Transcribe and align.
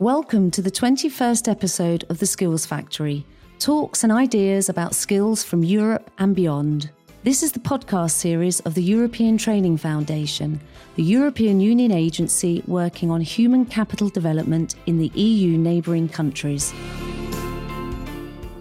Welcome 0.00 0.50
to 0.52 0.62
the 0.62 0.70
21st 0.70 1.46
episode 1.46 2.06
of 2.08 2.20
The 2.20 2.24
Skills 2.24 2.64
Factory 2.64 3.26
talks 3.58 4.02
and 4.02 4.10
ideas 4.10 4.70
about 4.70 4.94
skills 4.94 5.44
from 5.44 5.62
Europe 5.62 6.10
and 6.16 6.34
beyond. 6.34 6.90
This 7.22 7.42
is 7.42 7.52
the 7.52 7.58
podcast 7.58 8.12
series 8.12 8.60
of 8.60 8.72
the 8.72 8.82
European 8.82 9.36
Training 9.36 9.76
Foundation, 9.76 10.58
the 10.96 11.02
European 11.02 11.60
Union 11.60 11.92
agency 11.92 12.62
working 12.66 13.10
on 13.10 13.20
human 13.20 13.66
capital 13.66 14.08
development 14.08 14.76
in 14.86 14.96
the 14.96 15.08
EU 15.08 15.58
neighbouring 15.58 16.08
countries. 16.08 16.72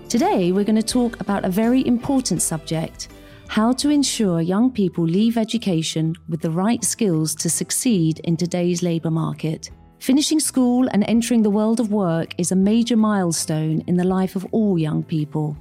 Today, 0.09 0.51
we're 0.51 0.65
going 0.65 0.75
to 0.75 0.83
talk 0.83 1.21
about 1.21 1.45
a 1.45 1.49
very 1.49 1.87
important 1.87 2.41
subject 2.41 3.07
how 3.47 3.71
to 3.71 3.89
ensure 3.89 4.41
young 4.41 4.71
people 4.71 5.05
leave 5.05 5.37
education 5.37 6.17
with 6.27 6.41
the 6.41 6.51
right 6.51 6.83
skills 6.83 7.33
to 7.35 7.49
succeed 7.49 8.19
in 8.25 8.35
today's 8.35 8.83
labour 8.83 9.09
market. 9.09 9.71
Finishing 9.99 10.39
school 10.39 10.87
and 10.87 11.03
entering 11.09 11.43
the 11.43 11.49
world 11.49 11.81
of 11.81 11.91
work 11.91 12.33
is 12.37 12.53
a 12.53 12.55
major 12.55 12.95
milestone 12.95 13.83
in 13.85 13.97
the 13.97 14.03
life 14.03 14.37
of 14.37 14.47
all 14.53 14.79
young 14.79 15.03
people. 15.03 15.57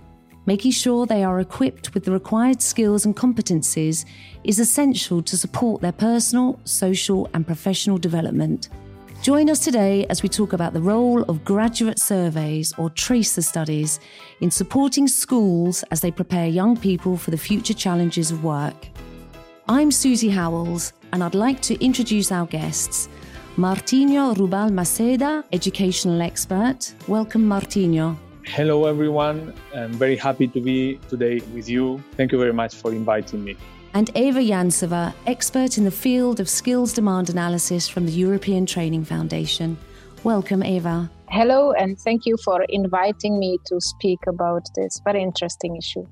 Making 0.46 0.70
sure 0.70 1.06
they 1.06 1.24
are 1.24 1.40
equipped 1.40 1.92
with 1.92 2.04
the 2.04 2.12
required 2.12 2.62
skills 2.62 3.04
and 3.04 3.16
competencies 3.16 4.04
is 4.44 4.60
essential 4.60 5.22
to 5.22 5.36
support 5.36 5.82
their 5.82 5.92
personal, 5.92 6.60
social, 6.62 7.28
and 7.34 7.44
professional 7.44 7.98
development. 7.98 8.68
Join 9.22 9.50
us 9.50 9.58
today 9.58 10.06
as 10.06 10.22
we 10.22 10.28
talk 10.28 10.52
about 10.52 10.72
the 10.72 10.80
role 10.80 11.22
of 11.24 11.44
graduate 11.44 11.98
surveys 11.98 12.72
or 12.78 12.90
tracer 12.90 13.42
studies 13.42 13.98
in 14.40 14.52
supporting 14.52 15.08
schools 15.08 15.82
as 15.90 16.00
they 16.00 16.12
prepare 16.12 16.46
young 16.46 16.76
people 16.76 17.16
for 17.16 17.32
the 17.32 17.36
future 17.36 17.74
challenges 17.74 18.30
of 18.30 18.44
work. 18.44 18.86
I'm 19.68 19.90
Susie 19.90 20.30
Howells, 20.30 20.92
and 21.12 21.24
I'd 21.24 21.34
like 21.34 21.60
to 21.62 21.84
introduce 21.84 22.30
our 22.30 22.46
guests. 22.46 23.08
Martinho 23.58 24.38
Rubal 24.38 24.70
Maceda, 24.70 25.42
educational 25.50 26.22
expert. 26.22 26.94
Welcome, 27.08 27.42
Martinho. 27.42 28.16
Hello, 28.44 28.84
everyone. 28.84 29.52
I'm 29.74 29.92
very 29.94 30.14
happy 30.14 30.46
to 30.46 30.60
be 30.60 31.00
today 31.08 31.40
with 31.52 31.68
you. 31.68 32.00
Thank 32.16 32.30
you 32.30 32.38
very 32.38 32.52
much 32.52 32.76
for 32.76 32.92
inviting 32.92 33.42
me. 33.42 33.56
And 33.94 34.16
Eva 34.16 34.38
Jansova, 34.38 35.12
expert 35.26 35.76
in 35.76 35.82
the 35.82 35.90
field 35.90 36.38
of 36.38 36.48
skills 36.48 36.92
demand 36.92 37.30
analysis 37.30 37.88
from 37.88 38.06
the 38.06 38.12
European 38.12 38.64
Training 38.64 39.04
Foundation. 39.04 39.76
Welcome, 40.22 40.62
Eva. 40.62 41.10
Hello, 41.28 41.72
and 41.72 41.98
thank 41.98 42.26
you 42.26 42.36
for 42.44 42.62
inviting 42.68 43.40
me 43.40 43.58
to 43.66 43.80
speak 43.80 44.20
about 44.28 44.68
this 44.76 45.00
very 45.02 45.20
interesting 45.20 45.74
issue. 45.74 46.06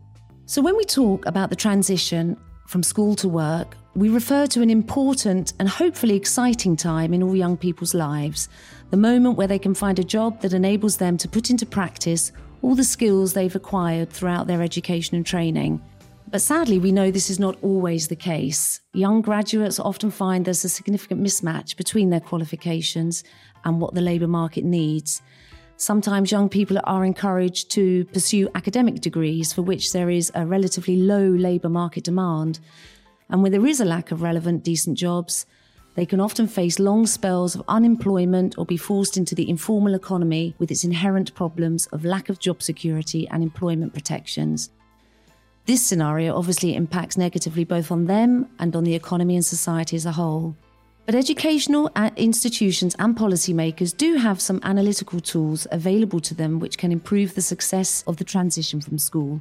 So, 0.46 0.60
when 0.60 0.76
we 0.76 0.84
talk 0.84 1.24
about 1.26 1.50
the 1.50 1.56
transition 1.56 2.36
from 2.66 2.82
school 2.82 3.14
to 3.14 3.28
work, 3.28 3.76
we 3.96 4.10
refer 4.10 4.46
to 4.46 4.60
an 4.60 4.68
important 4.68 5.54
and 5.58 5.66
hopefully 5.66 6.16
exciting 6.16 6.76
time 6.76 7.14
in 7.14 7.22
all 7.22 7.34
young 7.34 7.56
people's 7.56 7.94
lives, 7.94 8.50
the 8.90 8.96
moment 8.96 9.38
where 9.38 9.46
they 9.46 9.58
can 9.58 9.74
find 9.74 9.98
a 9.98 10.04
job 10.04 10.42
that 10.42 10.52
enables 10.52 10.98
them 10.98 11.16
to 11.16 11.26
put 11.26 11.48
into 11.48 11.64
practice 11.64 12.30
all 12.60 12.74
the 12.74 12.84
skills 12.84 13.32
they've 13.32 13.56
acquired 13.56 14.10
throughout 14.10 14.46
their 14.46 14.60
education 14.60 15.16
and 15.16 15.24
training. 15.24 15.82
But 16.28 16.42
sadly, 16.42 16.78
we 16.78 16.92
know 16.92 17.10
this 17.10 17.30
is 17.30 17.38
not 17.38 17.56
always 17.62 18.08
the 18.08 18.16
case. 18.16 18.80
Young 18.92 19.22
graduates 19.22 19.80
often 19.80 20.10
find 20.10 20.44
there's 20.44 20.64
a 20.64 20.68
significant 20.68 21.22
mismatch 21.22 21.74
between 21.78 22.10
their 22.10 22.20
qualifications 22.20 23.24
and 23.64 23.80
what 23.80 23.94
the 23.94 24.02
labour 24.02 24.28
market 24.28 24.64
needs. 24.64 25.22
Sometimes 25.78 26.32
young 26.32 26.48
people 26.50 26.78
are 26.84 27.04
encouraged 27.04 27.70
to 27.72 28.04
pursue 28.06 28.48
academic 28.54 29.00
degrees 29.00 29.54
for 29.54 29.62
which 29.62 29.92
there 29.92 30.10
is 30.10 30.30
a 30.34 30.44
relatively 30.44 30.96
low 30.96 31.28
labour 31.28 31.68
market 31.70 32.04
demand. 32.04 32.60
And 33.28 33.42
where 33.42 33.50
there 33.50 33.66
is 33.66 33.80
a 33.80 33.84
lack 33.84 34.10
of 34.10 34.22
relevant, 34.22 34.62
decent 34.62 34.96
jobs, 34.96 35.46
they 35.96 36.06
can 36.06 36.20
often 36.20 36.46
face 36.46 36.78
long 36.78 37.06
spells 37.06 37.54
of 37.54 37.64
unemployment 37.68 38.56
or 38.58 38.66
be 38.66 38.76
forced 38.76 39.16
into 39.16 39.34
the 39.34 39.48
informal 39.48 39.94
economy 39.94 40.54
with 40.58 40.70
its 40.70 40.84
inherent 40.84 41.34
problems 41.34 41.86
of 41.86 42.04
lack 42.04 42.28
of 42.28 42.38
job 42.38 42.62
security 42.62 43.26
and 43.28 43.42
employment 43.42 43.94
protections. 43.94 44.70
This 45.64 45.84
scenario 45.84 46.36
obviously 46.36 46.76
impacts 46.76 47.16
negatively 47.16 47.64
both 47.64 47.90
on 47.90 48.06
them 48.06 48.48
and 48.58 48.76
on 48.76 48.84
the 48.84 48.94
economy 48.94 49.34
and 49.36 49.44
society 49.44 49.96
as 49.96 50.06
a 50.06 50.12
whole. 50.12 50.54
But 51.06 51.14
educational 51.14 51.90
uh, 51.96 52.10
institutions 52.16 52.94
and 52.98 53.16
policymakers 53.16 53.96
do 53.96 54.16
have 54.16 54.40
some 54.40 54.60
analytical 54.64 55.20
tools 55.20 55.66
available 55.72 56.20
to 56.20 56.34
them 56.34 56.60
which 56.60 56.78
can 56.78 56.92
improve 56.92 57.34
the 57.34 57.42
success 57.42 58.04
of 58.06 58.18
the 58.18 58.24
transition 58.24 58.80
from 58.80 58.98
school. 58.98 59.40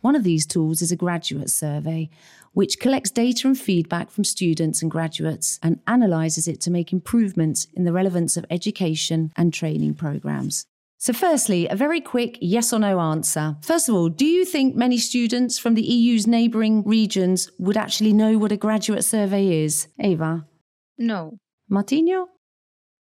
One 0.00 0.16
of 0.16 0.24
these 0.24 0.46
tools 0.46 0.82
is 0.82 0.92
a 0.92 0.96
graduate 0.96 1.50
survey, 1.50 2.08
which 2.52 2.78
collects 2.78 3.10
data 3.10 3.46
and 3.46 3.58
feedback 3.58 4.10
from 4.10 4.24
students 4.24 4.82
and 4.82 4.90
graduates 4.90 5.58
and 5.62 5.80
analyses 5.86 6.48
it 6.48 6.60
to 6.62 6.70
make 6.70 6.92
improvements 6.92 7.66
in 7.74 7.84
the 7.84 7.92
relevance 7.92 8.36
of 8.36 8.46
education 8.50 9.32
and 9.36 9.52
training 9.52 9.94
programs. 9.94 10.66
So, 10.98 11.12
firstly, 11.12 11.68
a 11.68 11.76
very 11.76 12.00
quick 12.00 12.38
yes 12.40 12.72
or 12.72 12.78
no 12.78 12.98
answer. 12.98 13.56
First 13.60 13.88
of 13.88 13.94
all, 13.94 14.08
do 14.08 14.24
you 14.24 14.46
think 14.46 14.74
many 14.74 14.96
students 14.96 15.58
from 15.58 15.74
the 15.74 15.82
EU's 15.82 16.26
neighbouring 16.26 16.82
regions 16.84 17.50
would 17.58 17.76
actually 17.76 18.14
know 18.14 18.38
what 18.38 18.52
a 18.52 18.56
graduate 18.56 19.04
survey 19.04 19.62
is? 19.64 19.88
Eva? 20.00 20.46
No. 20.96 21.38
Martinho? 21.70 22.26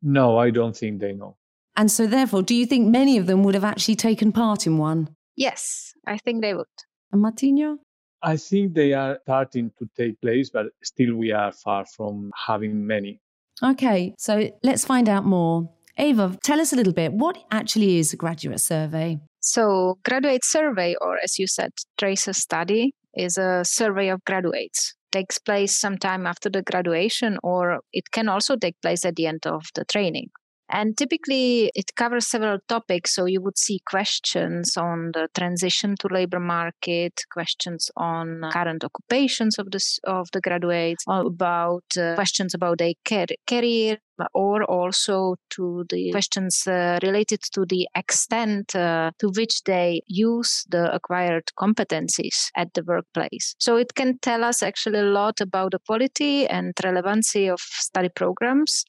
No, 0.03 0.37
I 0.39 0.51
don't 0.51 0.77
think 0.77 1.01
they 1.01 1.13
know. 1.13 1.37
And 1.77 1.91
so, 1.91 2.07
therefore, 2.07 2.43
do 2.43 2.55
you 2.55 2.67
think 2.67 2.89
many 2.89 3.17
of 3.17 3.27
them 3.27 3.45
would 3.45 3.55
have 3.55 3.65
actually 3.65 3.97
taken 3.97 4.33
part 4.33 4.67
in 4.67 4.79
one? 4.79 5.15
Yes, 5.37 5.93
I 6.07 6.19
think 6.19 6.43
they 6.43 6.55
would. 6.55 6.67
And 7.13 7.25
Martinho? 7.25 7.79
I 8.23 8.37
think 8.37 8.75
they 8.75 8.93
are 8.95 9.19
starting 9.23 9.71
to 9.79 9.89
take 9.97 10.21
place, 10.21 10.51
but 10.51 10.67
still 10.83 11.15
we 11.15 11.33
are 11.33 11.53
far 11.53 11.85
from 11.85 12.31
having 12.47 12.87
many. 12.87 13.21
Okay, 13.63 14.15
so 14.19 14.51
let's 14.63 14.85
find 14.85 15.09
out 15.09 15.25
more. 15.25 15.69
Ava, 15.99 16.37
tell 16.43 16.61
us 16.61 16.73
a 16.73 16.77
little 16.77 16.93
bit. 16.93 17.13
What 17.13 17.39
actually 17.53 17.99
is 17.99 18.13
a 18.13 18.17
graduate 18.17 18.61
survey? 18.61 19.19
So, 19.41 19.99
graduate 20.05 20.45
survey, 20.45 20.97
or 21.01 21.19
as 21.23 21.39
you 21.39 21.47
said, 21.47 21.71
tracer 21.99 22.33
study, 22.33 22.95
is 23.15 23.37
a 23.37 23.65
survey 23.65 24.09
of 24.09 24.25
graduates. 24.25 24.95
Takes 25.13 25.39
place 25.39 25.79
sometime 25.79 26.27
after 26.27 26.51
the 26.51 26.63
graduation, 26.63 27.39
or 27.43 27.81
it 27.93 28.11
can 28.11 28.29
also 28.29 28.57
take 28.57 28.81
place 28.81 29.05
at 29.05 29.15
the 29.15 29.27
end 29.27 29.47
of 29.47 29.63
the 29.75 29.85
training. 29.85 30.31
And 30.71 30.97
typically, 30.97 31.71
it 31.75 31.95
covers 31.95 32.29
several 32.29 32.59
topics. 32.69 33.15
So 33.15 33.27
you 33.27 33.41
would 33.43 33.59
see 33.59 33.81
questions 33.87 34.77
on 34.77 35.11
the 35.13 35.29
transition 35.37 35.95
to 36.01 36.09
labor 36.09 36.41
market, 36.41 37.21
questions 37.31 37.91
on 37.97 38.41
current 38.53 38.85
occupations 38.85 39.59
of 39.59 39.71
the 39.71 39.81
of 40.05 40.29
the 40.33 40.41
graduates, 40.41 41.05
about 41.07 41.85
uh, 41.99 42.15
questions 42.15 42.55
about 42.55 42.79
their 42.79 42.95
career, 43.47 43.99
or 44.33 44.65
also 44.65 45.37
to 45.51 45.85
the 45.91 46.11
questions 46.11 46.67
uh, 46.67 46.99
related 47.03 47.41
to 47.53 47.65
the 47.69 47.89
extent 47.97 48.75
uh, 48.75 49.11
to 49.19 49.31
which 49.37 49.63
they 49.65 50.01
use 50.07 50.65
the 50.71 50.93
acquired 50.95 51.45
competencies 51.59 52.51
at 52.57 52.73
the 52.75 52.83
workplace. 52.85 53.55
So 53.59 53.77
it 53.77 53.95
can 53.95 54.19
tell 54.19 54.45
us 54.45 54.63
actually 54.63 55.01
a 55.01 55.05
lot 55.05 55.41
about 55.41 55.73
the 55.73 55.79
quality 55.87 56.47
and 56.47 56.73
relevancy 56.83 57.49
of 57.49 57.61
study 57.61 58.09
programs, 58.09 58.85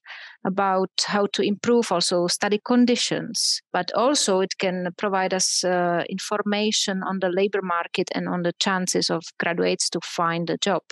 about 0.45 0.91
how 1.05 1.27
to 1.33 1.41
improve 1.41 1.91
also 1.91 2.27
study 2.27 2.59
conditions, 2.63 3.61
but 3.73 3.91
also 3.95 4.41
it 4.41 4.57
can 4.59 4.89
provide 4.97 5.33
us 5.33 5.63
uh, 5.63 6.03
information 6.09 7.01
on 7.03 7.19
the 7.19 7.29
labor 7.29 7.61
market 7.61 8.09
and 8.13 8.27
on 8.27 8.43
the 8.43 8.53
chances 8.59 9.09
of 9.09 9.23
graduates 9.39 9.89
to 9.89 9.99
find 10.03 10.49
a 10.49 10.57
job. 10.57 10.83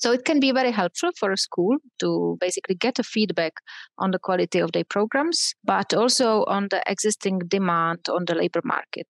So 0.00 0.12
it 0.12 0.24
can 0.24 0.40
be 0.40 0.52
very 0.52 0.70
helpful 0.70 1.10
for 1.18 1.32
a 1.32 1.36
school 1.36 1.76
to 2.00 2.36
basically 2.40 2.74
get 2.74 2.98
a 2.98 3.02
feedback 3.02 3.54
on 3.98 4.10
the 4.10 4.18
quality 4.18 4.58
of 4.58 4.72
their 4.72 4.84
programs, 4.84 5.54
but 5.64 5.94
also 5.94 6.44
on 6.44 6.68
the 6.70 6.82
existing 6.86 7.40
demand 7.48 8.00
on 8.08 8.24
the 8.26 8.34
labor 8.34 8.60
market. 8.64 9.08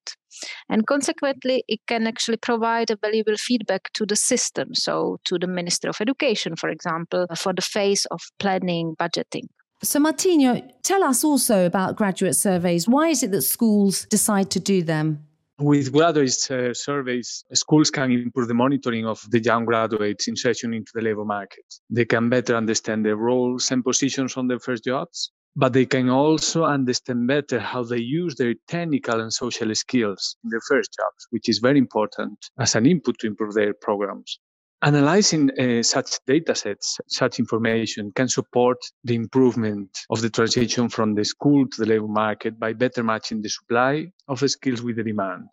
And 0.68 0.86
consequently, 0.86 1.64
it 1.68 1.80
can 1.86 2.06
actually 2.06 2.36
provide 2.36 2.90
a 2.90 2.96
valuable 2.96 3.36
feedback 3.36 3.92
to 3.94 4.06
the 4.06 4.16
system. 4.16 4.74
So 4.74 5.18
to 5.24 5.38
the 5.38 5.46
Minister 5.46 5.88
of 5.88 5.96
Education, 6.00 6.56
for 6.56 6.68
example, 6.68 7.26
for 7.36 7.52
the 7.52 7.62
phase 7.62 8.06
of 8.10 8.20
planning, 8.38 8.94
budgeting. 8.98 9.48
So, 9.82 10.00
Martinho, 10.00 10.62
tell 10.82 11.04
us 11.04 11.22
also 11.22 11.66
about 11.66 11.96
graduate 11.96 12.34
surveys. 12.34 12.88
Why 12.88 13.08
is 13.08 13.22
it 13.22 13.30
that 13.32 13.42
schools 13.42 14.06
decide 14.06 14.50
to 14.52 14.60
do 14.60 14.82
them? 14.82 15.25
With 15.58 15.90
graduate 15.90 16.50
uh, 16.50 16.74
surveys, 16.74 17.42
schools 17.54 17.90
can 17.90 18.12
improve 18.12 18.48
the 18.48 18.52
monitoring 18.52 19.06
of 19.06 19.24
the 19.30 19.40
young 19.40 19.64
graduates' 19.64 20.28
insertion 20.28 20.74
into 20.74 20.92
the 20.94 21.00
labor 21.00 21.24
market. 21.24 21.64
They 21.88 22.04
can 22.04 22.28
better 22.28 22.54
understand 22.54 23.06
their 23.06 23.16
roles 23.16 23.70
and 23.70 23.82
positions 23.82 24.36
on 24.36 24.48
their 24.48 24.58
first 24.58 24.84
jobs, 24.84 25.32
but 25.56 25.72
they 25.72 25.86
can 25.86 26.10
also 26.10 26.64
understand 26.64 27.26
better 27.26 27.58
how 27.58 27.82
they 27.84 28.00
use 28.00 28.34
their 28.34 28.52
technical 28.68 29.18
and 29.22 29.32
social 29.32 29.74
skills 29.74 30.36
in 30.44 30.50
their 30.50 30.60
first 30.68 30.90
jobs, 30.92 31.26
which 31.30 31.48
is 31.48 31.58
very 31.58 31.78
important 31.78 32.50
as 32.58 32.74
an 32.74 32.84
input 32.84 33.18
to 33.20 33.26
improve 33.26 33.54
their 33.54 33.72
programs. 33.72 34.38
Analyzing 34.82 35.50
uh, 35.58 35.82
such 35.82 36.18
data 36.26 36.54
sets, 36.54 36.98
such 37.08 37.38
information 37.38 38.12
can 38.14 38.28
support 38.28 38.76
the 39.04 39.14
improvement 39.14 39.98
of 40.10 40.20
the 40.20 40.28
transition 40.28 40.88
from 40.88 41.14
the 41.14 41.24
school 41.24 41.66
to 41.66 41.80
the 41.80 41.86
labor 41.86 42.08
market 42.08 42.58
by 42.58 42.74
better 42.74 43.02
matching 43.02 43.40
the 43.40 43.48
supply 43.48 44.06
of 44.28 44.38
skills 44.50 44.82
with 44.82 44.96
the 44.96 45.02
demand. 45.02 45.48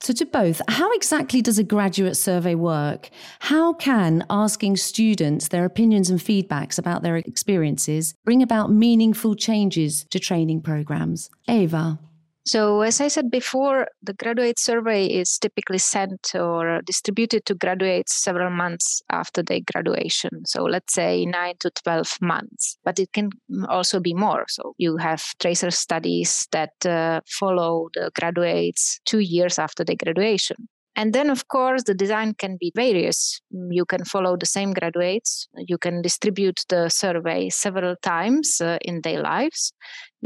So, 0.00 0.12
to 0.14 0.26
both, 0.26 0.60
how 0.68 0.92
exactly 0.92 1.40
does 1.40 1.58
a 1.58 1.64
graduate 1.64 2.16
survey 2.16 2.54
work? 2.54 3.08
How 3.40 3.72
can 3.72 4.26
asking 4.28 4.76
students 4.76 5.48
their 5.48 5.64
opinions 5.64 6.10
and 6.10 6.20
feedbacks 6.20 6.78
about 6.78 7.02
their 7.02 7.16
experiences 7.16 8.14
bring 8.24 8.42
about 8.42 8.70
meaningful 8.70 9.34
changes 9.36 10.04
to 10.10 10.18
training 10.18 10.60
programs? 10.62 11.30
Eva. 11.48 11.98
So, 12.46 12.82
as 12.82 13.00
I 13.00 13.08
said 13.08 13.28
before, 13.28 13.88
the 14.04 14.12
graduate 14.12 14.60
survey 14.60 15.06
is 15.06 15.36
typically 15.36 15.78
sent 15.78 16.32
or 16.32 16.80
distributed 16.82 17.44
to 17.46 17.56
graduates 17.56 18.22
several 18.22 18.50
months 18.50 19.02
after 19.10 19.42
their 19.42 19.58
graduation. 19.72 20.46
So, 20.46 20.62
let's 20.62 20.94
say 20.94 21.26
nine 21.26 21.54
to 21.58 21.70
12 21.82 22.08
months, 22.20 22.78
but 22.84 23.00
it 23.00 23.12
can 23.12 23.30
also 23.68 23.98
be 23.98 24.14
more. 24.14 24.44
So, 24.48 24.74
you 24.78 24.96
have 24.96 25.24
tracer 25.40 25.72
studies 25.72 26.46
that 26.52 26.86
uh, 26.86 27.20
follow 27.26 27.88
the 27.94 28.12
graduates 28.14 29.00
two 29.04 29.18
years 29.18 29.58
after 29.58 29.82
their 29.82 29.96
graduation. 29.96 30.68
And 30.98 31.12
then, 31.12 31.28
of 31.28 31.46
course, 31.48 31.82
the 31.82 31.94
design 31.94 32.32
can 32.32 32.56
be 32.58 32.72
various. 32.74 33.38
You 33.50 33.84
can 33.84 34.04
follow 34.06 34.34
the 34.34 34.46
same 34.46 34.72
graduates. 34.72 35.46
You 35.54 35.76
can 35.76 36.00
distribute 36.00 36.64
the 36.70 36.88
survey 36.88 37.50
several 37.50 37.96
times 38.00 38.62
uh, 38.62 38.78
in 38.80 39.02
their 39.02 39.20
lives. 39.20 39.74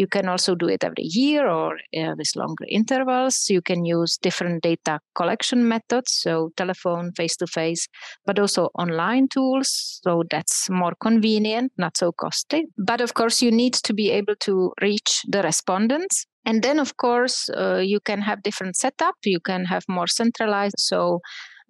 You 0.01 0.07
can 0.07 0.31
also 0.31 0.55
do 0.55 0.67
it 0.67 0.83
every 0.83 1.05
year 1.05 1.47
or 1.47 1.75
uh, 1.75 2.15
with 2.17 2.35
longer 2.35 2.65
intervals. 2.71 3.51
You 3.51 3.61
can 3.61 3.85
use 3.85 4.17
different 4.17 4.63
data 4.63 4.99
collection 5.15 5.69
methods, 5.69 6.13
so 6.25 6.53
telephone, 6.57 7.13
face 7.13 7.37
to 7.37 7.47
face, 7.47 7.87
but 8.25 8.39
also 8.39 8.71
online 8.79 9.29
tools. 9.29 10.01
So 10.03 10.23
that's 10.31 10.71
more 10.71 10.95
convenient, 11.03 11.73
not 11.77 11.99
so 11.99 12.13
costly. 12.13 12.65
But 12.79 13.03
of 13.03 13.13
course, 13.13 13.43
you 13.43 13.51
need 13.51 13.75
to 13.75 13.93
be 13.93 14.11
able 14.11 14.37
to 14.37 14.73
reach 14.81 15.21
the 15.29 15.43
respondents 15.43 16.25
and 16.47 16.63
then 16.63 16.79
of 16.79 16.97
course 16.97 17.51
uh, 17.51 17.83
you 17.93 18.01
can 18.01 18.23
have 18.23 18.43
different 18.43 18.75
setup 18.75 19.15
you 19.25 19.41
can 19.41 19.67
have 19.67 19.85
more 19.91 20.07
centralized 20.07 20.79
so 20.79 21.21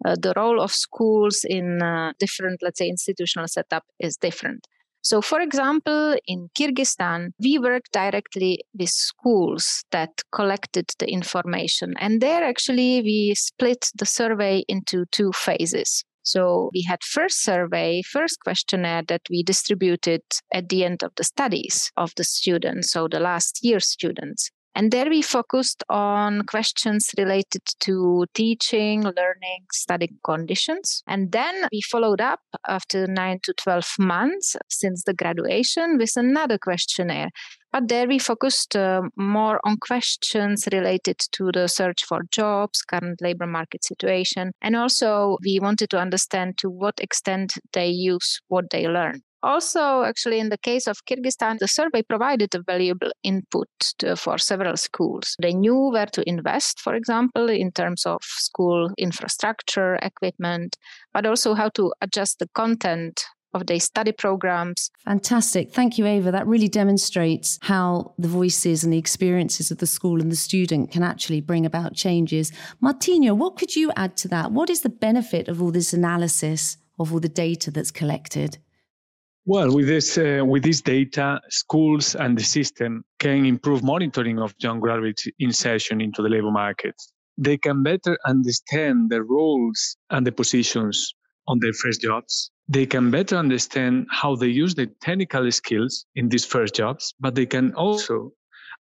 uh, 0.04 0.14
the 0.22 0.32
role 0.36 0.60
of 0.60 0.70
schools 0.70 1.44
in 1.44 1.82
uh, 1.82 2.12
different 2.20 2.60
let's 2.62 2.78
say 2.78 2.88
institutional 2.88 3.48
setup 3.48 3.82
is 3.98 4.16
different 4.16 4.68
so 5.02 5.20
for 5.20 5.40
example 5.40 6.16
in 6.26 6.48
kyrgyzstan 6.54 7.30
we 7.40 7.58
work 7.58 7.84
directly 7.92 8.58
with 8.78 8.90
schools 8.90 9.84
that 9.90 10.10
collected 10.32 10.86
the 10.98 11.08
information 11.10 11.94
and 11.98 12.20
there 12.20 12.44
actually 12.44 13.02
we 13.02 13.34
split 13.34 13.90
the 13.96 14.06
survey 14.06 14.62
into 14.68 15.04
two 15.10 15.30
phases 15.32 16.04
so 16.22 16.70
we 16.74 16.82
had 16.82 17.02
first 17.02 17.42
survey, 17.42 18.02
first 18.02 18.38
questionnaire 18.44 19.02
that 19.08 19.22
we 19.30 19.42
distributed 19.42 20.22
at 20.52 20.68
the 20.68 20.84
end 20.84 21.02
of 21.02 21.12
the 21.16 21.24
studies 21.24 21.90
of 21.96 22.12
the 22.16 22.24
students, 22.24 22.92
so 22.92 23.08
the 23.08 23.20
last 23.20 23.60
year 23.62 23.80
students. 23.80 24.50
And 24.74 24.92
there 24.92 25.10
we 25.10 25.20
focused 25.20 25.82
on 25.88 26.42
questions 26.46 27.10
related 27.18 27.62
to 27.80 28.26
teaching, 28.34 29.02
learning, 29.02 29.66
study 29.72 30.10
conditions. 30.24 31.02
And 31.06 31.32
then 31.32 31.66
we 31.72 31.80
followed 31.80 32.20
up 32.20 32.40
after 32.68 33.06
nine 33.06 33.40
to 33.42 33.52
12 33.54 33.86
months 33.98 34.56
since 34.68 35.02
the 35.04 35.14
graduation 35.14 35.98
with 35.98 36.12
another 36.16 36.56
questionnaire. 36.56 37.30
But 37.72 37.88
there 37.88 38.08
we 38.08 38.18
focused 38.18 38.74
uh, 38.74 39.02
more 39.16 39.60
on 39.64 39.76
questions 39.76 40.68
related 40.72 41.18
to 41.32 41.50
the 41.52 41.68
search 41.68 42.04
for 42.04 42.22
jobs, 42.30 42.82
current 42.82 43.20
labor 43.20 43.46
market 43.46 43.84
situation. 43.84 44.52
And 44.60 44.74
also 44.74 45.38
we 45.44 45.60
wanted 45.60 45.90
to 45.90 45.98
understand 45.98 46.58
to 46.58 46.70
what 46.70 47.00
extent 47.00 47.54
they 47.72 47.88
use 47.88 48.40
what 48.48 48.70
they 48.70 48.88
learn. 48.88 49.22
Also, 49.42 50.02
actually, 50.02 50.38
in 50.38 50.50
the 50.50 50.58
case 50.58 50.86
of 50.86 51.04
Kyrgyzstan, 51.06 51.58
the 51.58 51.68
survey 51.68 52.02
provided 52.02 52.54
a 52.54 52.62
valuable 52.62 53.10
input 53.22 53.68
to, 53.98 54.16
for 54.16 54.38
several 54.38 54.76
schools. 54.76 55.34
They 55.40 55.54
knew 55.54 55.90
where 55.90 56.06
to 56.06 56.28
invest, 56.28 56.80
for 56.80 56.94
example, 56.94 57.48
in 57.48 57.72
terms 57.72 58.04
of 58.04 58.22
school 58.22 58.90
infrastructure, 58.98 59.94
equipment, 59.96 60.76
but 61.14 61.26
also 61.26 61.54
how 61.54 61.70
to 61.70 61.92
adjust 62.02 62.38
the 62.38 62.48
content 62.54 63.24
of 63.52 63.66
their 63.66 63.80
study 63.80 64.12
programs. 64.12 64.90
Fantastic. 65.04 65.72
Thank 65.72 65.98
you, 65.98 66.06
Ava. 66.06 66.30
That 66.30 66.46
really 66.46 66.68
demonstrates 66.68 67.58
how 67.62 68.14
the 68.18 68.28
voices 68.28 68.84
and 68.84 68.92
the 68.92 68.98
experiences 68.98 69.70
of 69.70 69.78
the 69.78 69.86
school 69.86 70.20
and 70.20 70.30
the 70.30 70.36
student 70.36 70.92
can 70.92 71.02
actually 71.02 71.40
bring 71.40 71.66
about 71.66 71.94
changes. 71.94 72.52
Martina, 72.80 73.34
what 73.34 73.56
could 73.56 73.74
you 73.74 73.90
add 73.96 74.16
to 74.18 74.28
that? 74.28 74.52
What 74.52 74.70
is 74.70 74.82
the 74.82 74.88
benefit 74.88 75.48
of 75.48 75.60
all 75.60 75.72
this 75.72 75.92
analysis, 75.92 76.76
of 76.98 77.12
all 77.12 77.20
the 77.20 77.28
data 77.28 77.70
that's 77.70 77.90
collected? 77.90 78.58
Well, 79.46 79.74
with 79.74 79.86
this 79.86 80.18
uh, 80.18 80.42
with 80.46 80.62
this 80.62 80.82
data, 80.82 81.40
schools 81.48 82.14
and 82.14 82.38
the 82.38 82.44
system 82.44 83.04
can 83.18 83.46
improve 83.46 83.82
monitoring 83.82 84.38
of 84.38 84.54
young 84.58 84.80
graduates' 84.80 85.28
insertion 85.38 86.00
into 86.00 86.22
the 86.22 86.28
labor 86.28 86.50
market. 86.50 86.94
They 87.38 87.56
can 87.56 87.82
better 87.82 88.18
understand 88.26 89.10
the 89.10 89.22
roles 89.22 89.96
and 90.10 90.26
the 90.26 90.32
positions 90.32 91.14
on 91.48 91.58
their 91.60 91.72
first 91.72 92.02
jobs. 92.02 92.50
They 92.68 92.86
can 92.86 93.10
better 93.10 93.36
understand 93.36 94.06
how 94.10 94.36
they 94.36 94.48
use 94.48 94.74
the 94.74 94.86
technical 95.00 95.50
skills 95.50 96.04
in 96.14 96.28
these 96.28 96.44
first 96.44 96.74
jobs, 96.74 97.14
but 97.18 97.34
they 97.34 97.46
can 97.46 97.74
also 97.74 98.32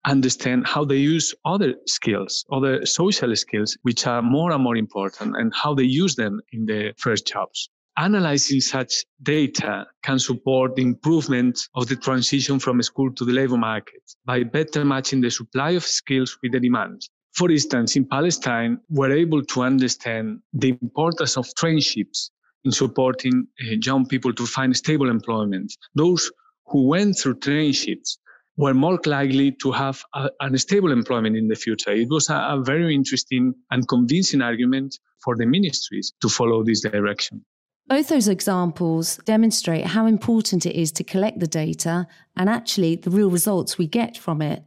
understand 0.07 0.67
how 0.67 0.85
they 0.85 0.99
use 0.99 1.35
other 1.45 1.75
skills, 1.87 2.45
other 2.53 2.85
social 2.85 3.35
skills, 3.37 3.79
which 3.83 4.07
are 4.07 4.23
more 4.23 4.53
and 4.53 4.63
more 4.63 4.77
important, 4.77 5.37
and 5.37 5.53
how 5.55 5.75
they 5.75 5.85
use 5.85 6.17
them 6.17 6.41
in 6.53 6.67
the 6.67 6.93
first 6.99 7.27
jobs 7.27 7.71
analyzing 7.99 8.61
such 8.61 9.05
data 9.23 9.85
can 10.03 10.19
support 10.19 10.77
the 10.77 10.83
improvement 10.83 11.59
of 11.75 11.89
the 11.89 11.97
transition 11.97 12.59
from 12.59 12.81
school 12.83 13.13
to 13.15 13.25
the 13.25 13.33
labor 13.33 13.57
market 13.57 14.03
by 14.25 14.45
better 14.45 14.85
matching 14.85 15.21
the 15.21 15.31
supply 15.31 15.71
of 15.71 15.83
skills 15.83 16.39
with 16.43 16.53
the 16.53 16.61
demand. 16.61 17.03
For 17.35 17.51
instance, 17.51 17.97
in 17.97 18.07
Palestine, 18.07 18.79
we're 18.89 19.13
able 19.13 19.45
to 19.45 19.63
understand 19.63 20.41
the 20.53 20.77
importance 20.81 21.37
of 21.37 21.47
traineeships 21.61 22.31
in 22.65 22.73
supporting 22.73 23.47
uh, 23.61 23.75
young 23.83 24.07
people 24.07 24.33
to 24.33 24.47
find 24.47 24.77
stable 24.77 25.11
employment. 25.11 25.73
Those 25.95 26.31
who 26.67 26.87
went 26.87 27.19
through 27.19 27.37
traineeships 27.37 28.19
were 28.57 28.75
more 28.75 28.99
likely 29.07 29.53
to 29.53 29.71
have 29.73 30.03
a, 30.15 30.31
an 30.41 30.57
stable 30.59 30.93
employment 30.93 31.37
in 31.37 31.49
the 31.49 31.55
future. 31.55 31.93
It 31.93 32.09
was 32.09 32.29
a, 32.29 32.35
a 32.35 32.63
very 32.63 32.95
interesting 32.95 33.55
and 33.71 33.87
convincing 33.89 34.43
argument 34.43 34.99
for 35.23 35.37
the 35.37 35.47
ministries 35.47 36.13
to 36.21 36.29
follow 36.29 36.65
this 36.65 36.81
direction. 36.81 37.45
Both 37.89 38.09
those 38.09 38.29
examples 38.29 39.17
demonstrate 39.25 39.87
how 39.87 40.05
important 40.05 40.67
it 40.67 40.79
is 40.79 40.93
to 40.93 41.05
collect 41.05 41.41
the 41.41 41.47
data 41.47 42.07
and 42.37 42.51
actually 42.51 42.97
the 42.97 43.11
real 43.11 43.31
results 43.31 43.79
we 43.79 43.87
get 43.87 44.17
from 44.17 44.43
it. 44.43 44.63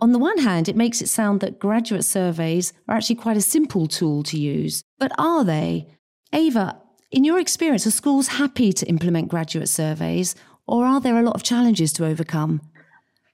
On 0.00 0.12
the 0.12 0.20
one 0.20 0.38
hand, 0.38 0.68
it 0.68 0.76
makes 0.76 1.02
it 1.02 1.08
sound 1.08 1.40
that 1.40 1.58
graduate 1.58 2.04
surveys 2.04 2.72
are 2.88 2.96
actually 2.96 3.16
quite 3.16 3.36
a 3.36 3.42
simple 3.42 3.88
tool 3.88 4.22
to 4.22 4.38
use. 4.38 4.84
But 4.98 5.10
are 5.18 5.44
they? 5.44 5.88
Ava, 6.32 6.80
in 7.10 7.24
your 7.24 7.40
experience, 7.40 7.88
are 7.88 7.90
schools 7.90 8.28
happy 8.28 8.72
to 8.72 8.86
implement 8.86 9.28
graduate 9.28 9.68
surveys 9.68 10.36
or 10.66 10.86
are 10.86 11.00
there 11.00 11.18
a 11.18 11.22
lot 11.22 11.34
of 11.34 11.42
challenges 11.42 11.92
to 11.94 12.06
overcome? 12.06 12.60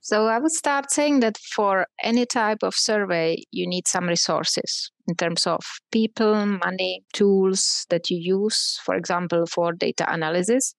So 0.06 0.28
I 0.28 0.38
would 0.38 0.52
start 0.52 0.92
saying 0.92 1.18
that 1.20 1.36
for 1.36 1.88
any 2.00 2.26
type 2.26 2.58
of 2.62 2.76
survey, 2.76 3.42
you 3.50 3.66
need 3.66 3.88
some 3.88 4.06
resources 4.06 4.92
in 5.08 5.16
terms 5.16 5.48
of 5.48 5.64
people, 5.90 6.46
money, 6.46 7.02
tools 7.12 7.84
that 7.90 8.08
you 8.08 8.16
use, 8.16 8.78
for 8.84 8.94
example, 8.94 9.46
for 9.46 9.72
data 9.72 10.06
analysis. 10.08 10.76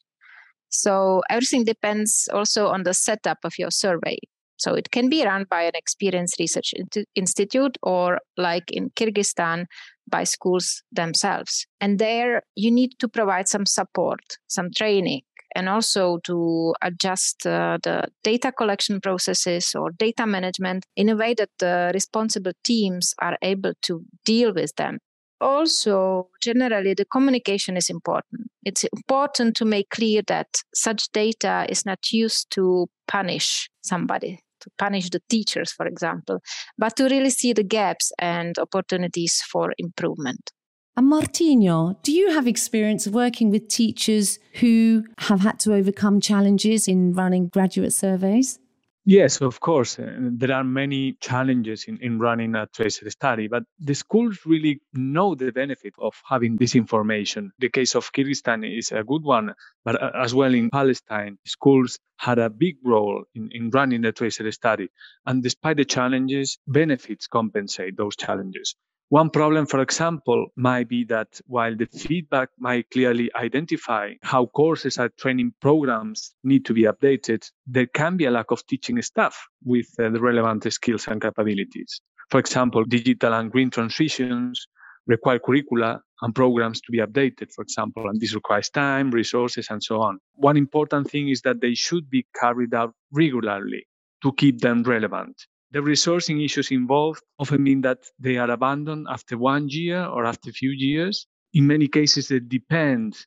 So 0.69 1.23
everything 1.29 1.65
depends 1.65 2.29
also 2.31 2.67
on 2.67 2.83
the 2.83 2.93
setup 2.93 3.39
of 3.43 3.59
your 3.59 3.69
survey. 3.69 4.17
So 4.55 4.75
it 4.75 4.91
can 4.91 5.09
be 5.09 5.25
run 5.25 5.43
by 5.49 5.63
an 5.63 5.75
experienced 5.75 6.39
research 6.39 6.73
institute 7.13 7.77
or, 7.83 8.19
like 8.37 8.71
in 8.71 8.91
Kyrgyzstan, 8.91 9.65
by 10.09 10.23
schools 10.23 10.83
themselves. 10.89 11.67
And 11.81 11.99
there 11.99 12.43
you 12.55 12.71
need 12.71 12.93
to 12.99 13.09
provide 13.09 13.49
some 13.49 13.65
support, 13.65 14.21
some 14.47 14.69
training, 14.73 15.23
and 15.57 15.67
also 15.67 16.19
to 16.23 16.75
adjust 16.83 17.47
uh, 17.47 17.79
the 17.83 18.03
data 18.23 18.51
collection 18.51 19.01
processes 19.01 19.73
or 19.73 19.89
data 19.91 20.27
management 20.27 20.85
in 20.95 21.09
a 21.09 21.15
way 21.15 21.33
that 21.33 21.49
the 21.57 21.89
responsible 21.95 22.51
teams 22.63 23.15
are 23.23 23.37
able 23.41 23.73
to 23.81 24.03
deal 24.23 24.53
with 24.53 24.75
them. 24.75 24.99
Also, 25.41 26.29
generally, 26.43 26.93
the 26.93 27.05
communication 27.05 27.75
is 27.75 27.89
important. 27.89 28.51
It's 28.65 28.83
important 28.83 29.55
to 29.57 29.65
make 29.65 29.89
clear 29.89 30.21
that 30.27 30.47
such 30.75 31.11
data 31.11 31.65
is 31.69 31.85
not 31.87 32.11
used 32.11 32.51
to 32.51 32.87
punish 33.07 33.67
somebody, 33.81 34.39
to 34.61 34.69
punish 34.77 35.09
the 35.09 35.21
teachers, 35.27 35.71
for 35.71 35.87
example, 35.87 36.39
but 36.77 36.95
to 36.97 37.05
really 37.05 37.31
see 37.31 37.53
the 37.53 37.63
gaps 37.63 38.11
and 38.19 38.59
opportunities 38.59 39.41
for 39.51 39.73
improvement. 39.79 40.51
And 40.97 41.11
Martinho, 41.11 41.95
do 42.01 42.11
you 42.11 42.31
have 42.31 42.47
experience 42.47 43.05
of 43.05 43.13
working 43.13 43.51
with 43.51 43.67
teachers 43.67 44.39
who 44.53 45.05
have 45.19 45.41
had 45.41 45.59
to 45.59 45.75
overcome 45.75 46.19
challenges 46.19 46.87
in 46.87 47.13
running 47.13 47.49
graduate 47.49 47.93
surveys? 47.93 48.57
Yes, 49.05 49.39
of 49.39 49.59
course. 49.59 49.99
Uh, 49.99 50.11
there 50.19 50.51
are 50.51 50.63
many 50.63 51.13
challenges 51.21 51.85
in, 51.87 51.99
in 52.01 52.17
running 52.17 52.55
a 52.55 52.65
tracer 52.75 53.07
study, 53.11 53.47
but 53.47 53.61
the 53.79 53.93
schools 53.93 54.39
really 54.43 54.81
know 54.91 55.35
the 55.35 55.51
benefit 55.51 55.93
of 55.99 56.15
having 56.27 56.57
this 56.57 56.73
information. 56.73 57.51
The 57.59 57.69
case 57.69 57.93
of 57.93 58.11
Kyrgyzstan 58.11 58.65
is 58.65 58.91
a 58.91 59.03
good 59.03 59.21
one, 59.21 59.53
but 59.85 60.01
uh, 60.01 60.11
as 60.15 60.33
well 60.33 60.53
in 60.53 60.71
Palestine, 60.71 61.37
schools 61.45 61.99
had 62.17 62.39
a 62.39 62.49
big 62.49 62.77
role 62.83 63.23
in, 63.35 63.49
in 63.51 63.69
running 63.69 64.01
the 64.01 64.13
tracer 64.13 64.51
study. 64.51 64.89
And 65.27 65.43
despite 65.43 65.77
the 65.77 65.85
challenges, 65.85 66.57
benefits 66.65 67.27
compensate 67.27 67.97
those 67.97 68.15
challenges. 68.15 68.75
One 69.09 69.29
problem, 69.29 69.67
for 69.67 69.81
example, 69.81 70.47
might 70.57 70.89
be 70.89 71.05
that 71.05 71.39
while 71.45 71.73
the 71.77 71.85
feedback 71.85 72.49
might 72.59 72.89
clearly 72.89 73.31
identify 73.35 74.15
how 74.21 74.47
courses 74.47 74.97
and 74.97 75.09
training 75.17 75.53
programs 75.61 76.35
need 76.43 76.65
to 76.65 76.73
be 76.73 76.83
updated, 76.83 77.49
there 77.65 77.87
can 77.87 78.17
be 78.17 78.25
a 78.25 78.31
lack 78.31 78.51
of 78.51 78.67
teaching 78.67 79.01
staff 79.01 79.47
with 79.63 79.87
uh, 79.97 80.09
the 80.09 80.19
relevant 80.19 80.69
skills 80.73 81.07
and 81.07 81.21
capabilities. 81.21 82.01
For 82.29 82.41
example, 82.41 82.83
digital 82.83 83.33
and 83.33 83.49
green 83.49 83.69
transitions 83.69 84.67
require 85.05 85.39
curricula 85.39 86.01
and 86.21 86.35
programs 86.35 86.81
to 86.81 86.91
be 86.91 86.97
updated, 86.97 87.53
for 87.55 87.61
example, 87.61 88.09
and 88.09 88.19
this 88.19 88.35
requires 88.35 88.69
time, 88.69 89.11
resources, 89.11 89.67
and 89.69 89.81
so 89.81 90.01
on. 90.01 90.19
One 90.35 90.57
important 90.57 91.09
thing 91.09 91.29
is 91.29 91.43
that 91.43 91.61
they 91.61 91.75
should 91.75 92.09
be 92.09 92.27
carried 92.37 92.73
out 92.73 92.93
regularly 93.13 93.87
to 94.23 94.33
keep 94.33 94.59
them 94.59 94.83
relevant. 94.83 95.45
The 95.71 95.79
resourcing 95.79 96.43
issues 96.43 96.71
involved 96.71 97.21
often 97.39 97.61
mean 97.61 97.81
that 97.81 97.99
they 98.19 98.37
are 98.37 98.49
abandoned 98.49 99.07
after 99.09 99.37
one 99.37 99.67
year 99.69 100.03
or 100.05 100.25
after 100.25 100.49
a 100.49 100.53
few 100.53 100.71
years. 100.71 101.27
In 101.53 101.67
many 101.67 101.87
cases, 101.87 102.29
they 102.29 102.39
depend 102.39 103.17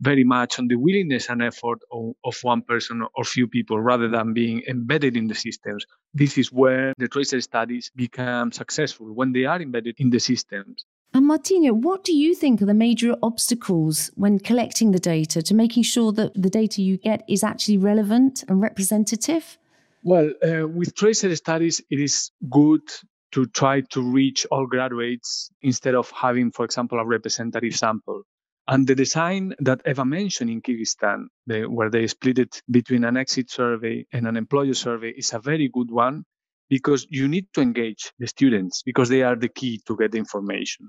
very 0.00 0.24
much 0.24 0.58
on 0.58 0.68
the 0.68 0.76
willingness 0.76 1.28
and 1.28 1.42
effort 1.42 1.78
of, 1.92 2.14
of, 2.24 2.36
one 2.42 2.62
person 2.62 3.02
or 3.14 3.24
few 3.24 3.46
people 3.46 3.80
rather 3.80 4.08
than 4.08 4.32
being 4.32 4.62
embedded 4.68 5.16
in 5.16 5.26
the 5.26 5.34
systems. 5.34 5.84
This 6.14 6.38
is 6.38 6.52
where 6.52 6.94
the 6.96 7.08
tracer 7.08 7.40
studies 7.40 7.90
become 7.94 8.52
successful 8.52 9.12
when 9.12 9.32
they 9.32 9.44
are 9.44 9.60
embedded 9.60 9.96
in 9.98 10.10
the 10.10 10.20
systems. 10.20 10.86
And 11.12 11.28
Martinho, 11.28 11.72
what 11.72 12.04
do 12.04 12.14
you 12.14 12.34
think 12.36 12.62
are 12.62 12.66
the 12.66 12.74
major 12.74 13.16
obstacles 13.22 14.12
when 14.14 14.38
collecting 14.38 14.92
the 14.92 15.00
data 15.00 15.42
to 15.42 15.54
making 15.54 15.82
sure 15.82 16.12
that 16.12 16.40
the 16.40 16.50
data 16.50 16.82
you 16.82 16.98
get 16.98 17.24
is 17.28 17.42
actually 17.42 17.78
relevant 17.78 18.44
and 18.48 18.60
representative? 18.60 19.58
Well, 20.02 20.32
uh, 20.42 20.66
with 20.66 20.94
tracer 20.94 21.34
studies, 21.36 21.80
it 21.90 22.00
is 22.00 22.30
good 22.50 22.82
to 23.32 23.46
try 23.46 23.82
to 23.92 24.02
reach 24.02 24.46
all 24.50 24.66
graduates 24.66 25.50
instead 25.62 25.94
of 25.94 26.10
having, 26.10 26.50
for 26.50 26.64
example, 26.64 26.98
a 26.98 27.04
representative 27.04 27.76
sample. 27.76 28.22
And 28.66 28.86
the 28.86 28.94
design 28.94 29.54
that 29.58 29.82
Eva 29.86 30.04
mentioned 30.04 30.50
in 30.50 30.62
Kyrgyzstan, 30.62 31.26
where 31.68 31.90
they 31.90 32.06
split 32.06 32.38
it 32.38 32.62
between 32.70 33.04
an 33.04 33.16
exit 33.16 33.50
survey 33.50 34.06
and 34.12 34.26
an 34.26 34.36
employer 34.36 34.74
survey, 34.74 35.10
is 35.10 35.32
a 35.32 35.38
very 35.38 35.68
good 35.68 35.90
one 35.90 36.24
because 36.68 37.06
you 37.10 37.26
need 37.26 37.46
to 37.52 37.60
engage 37.60 38.12
the 38.18 38.26
students 38.28 38.82
because 38.84 39.08
they 39.08 39.22
are 39.22 39.34
the 39.36 39.48
key 39.48 39.80
to 39.86 39.96
get 39.96 40.12
the 40.12 40.18
information. 40.18 40.88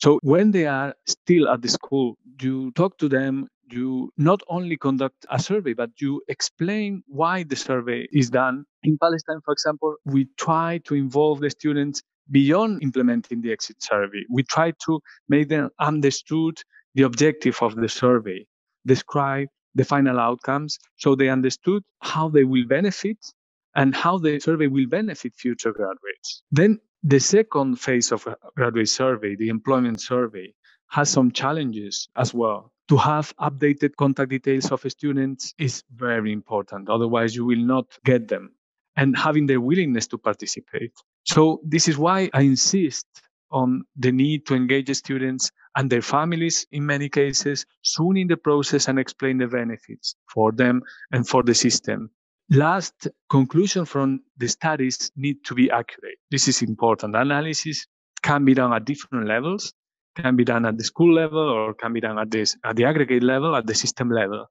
So 0.00 0.18
when 0.22 0.50
they 0.50 0.66
are 0.66 0.94
still 1.06 1.48
at 1.48 1.60
the 1.60 1.68
school, 1.68 2.16
you 2.40 2.72
talk 2.72 2.96
to 2.98 3.08
them, 3.08 3.46
you 3.72 4.12
not 4.16 4.42
only 4.48 4.76
conduct 4.76 5.26
a 5.30 5.38
survey, 5.38 5.72
but 5.74 5.90
you 6.00 6.22
explain 6.28 7.02
why 7.06 7.42
the 7.42 7.56
survey 7.56 8.08
is 8.12 8.30
done. 8.30 8.64
In 8.82 8.98
Palestine, 8.98 9.40
for 9.44 9.52
example, 9.52 9.96
we 10.04 10.28
try 10.38 10.78
to 10.84 10.94
involve 10.94 11.40
the 11.40 11.50
students 11.50 12.02
beyond 12.30 12.82
implementing 12.82 13.40
the 13.42 13.52
exit 13.52 13.82
survey. 13.82 14.24
We 14.30 14.42
try 14.42 14.72
to 14.86 15.00
make 15.28 15.48
them 15.48 15.70
understood 15.80 16.58
the 16.94 17.02
objective 17.04 17.58
of 17.62 17.76
the 17.76 17.88
survey, 17.88 18.46
describe 18.86 19.48
the 19.74 19.84
final 19.84 20.18
outcomes 20.18 20.78
so 20.96 21.14
they 21.14 21.28
understood 21.28 21.82
how 22.00 22.28
they 22.28 22.44
will 22.44 22.66
benefit 22.66 23.18
and 23.74 23.94
how 23.94 24.18
the 24.18 24.40
survey 24.40 24.66
will 24.66 24.86
benefit 24.88 25.34
future 25.36 25.72
graduates. 25.72 26.42
Then 26.50 26.80
the 27.02 27.20
second 27.20 27.76
phase 27.80 28.12
of 28.12 28.26
a 28.26 28.36
graduate 28.56 28.88
survey, 28.88 29.36
the 29.36 29.48
employment 29.48 30.00
survey, 30.00 30.52
has 30.88 31.10
some 31.10 31.30
challenges 31.30 32.08
as 32.16 32.34
well 32.34 32.72
to 32.88 32.96
have 32.96 33.36
updated 33.36 33.96
contact 33.96 34.30
details 34.30 34.72
of 34.72 34.80
students 34.88 35.54
is 35.58 35.84
very 35.94 36.32
important. 36.32 36.88
Otherwise, 36.88 37.36
you 37.36 37.44
will 37.44 37.64
not 37.64 37.86
get 38.04 38.28
them 38.28 38.52
and 38.96 39.16
having 39.16 39.46
their 39.46 39.60
willingness 39.60 40.06
to 40.08 40.18
participate. 40.18 40.92
So 41.24 41.60
this 41.64 41.86
is 41.86 41.98
why 41.98 42.30
I 42.32 42.42
insist 42.42 43.06
on 43.50 43.84
the 43.96 44.12
need 44.12 44.46
to 44.46 44.54
engage 44.54 44.94
students 44.96 45.50
and 45.76 45.88
their 45.88 46.02
families 46.02 46.66
in 46.72 46.84
many 46.84 47.08
cases 47.08 47.64
soon 47.82 48.16
in 48.16 48.28
the 48.28 48.36
process 48.36 48.88
and 48.88 48.98
explain 48.98 49.38
the 49.38 49.46
benefits 49.46 50.16
for 50.32 50.52
them 50.52 50.82
and 51.12 51.26
for 51.26 51.42
the 51.42 51.54
system. 51.54 52.10
Last 52.50 53.08
conclusion 53.28 53.84
from 53.84 54.20
the 54.38 54.48
studies 54.48 55.10
need 55.16 55.44
to 55.44 55.54
be 55.54 55.70
accurate. 55.70 56.18
This 56.30 56.48
is 56.48 56.62
important. 56.62 57.14
Analysis 57.14 57.86
can 58.22 58.44
be 58.44 58.54
done 58.54 58.72
at 58.72 58.86
different 58.86 59.28
levels 59.28 59.72
can 60.22 60.36
be 60.36 60.44
done 60.44 60.66
at 60.66 60.76
the 60.76 60.84
school 60.84 61.12
level 61.14 61.40
or 61.40 61.74
can 61.74 61.92
be 61.92 62.00
done 62.00 62.18
at 62.18 62.30
this 62.30 62.56
at 62.64 62.76
the 62.76 62.84
aggregate 62.84 63.22
level, 63.22 63.54
at 63.56 63.66
the 63.66 63.74
system 63.74 64.10
level. 64.10 64.46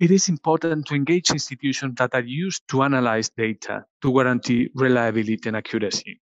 It 0.00 0.10
is 0.10 0.28
important 0.28 0.86
to 0.86 0.94
engage 0.94 1.30
institutions 1.30 1.94
that 1.98 2.14
are 2.14 2.22
used 2.22 2.62
to 2.70 2.82
analyze 2.82 3.30
data 3.30 3.84
to 4.02 4.12
guarantee 4.12 4.70
reliability 4.74 5.48
and 5.48 5.56
accuracy. 5.56 6.20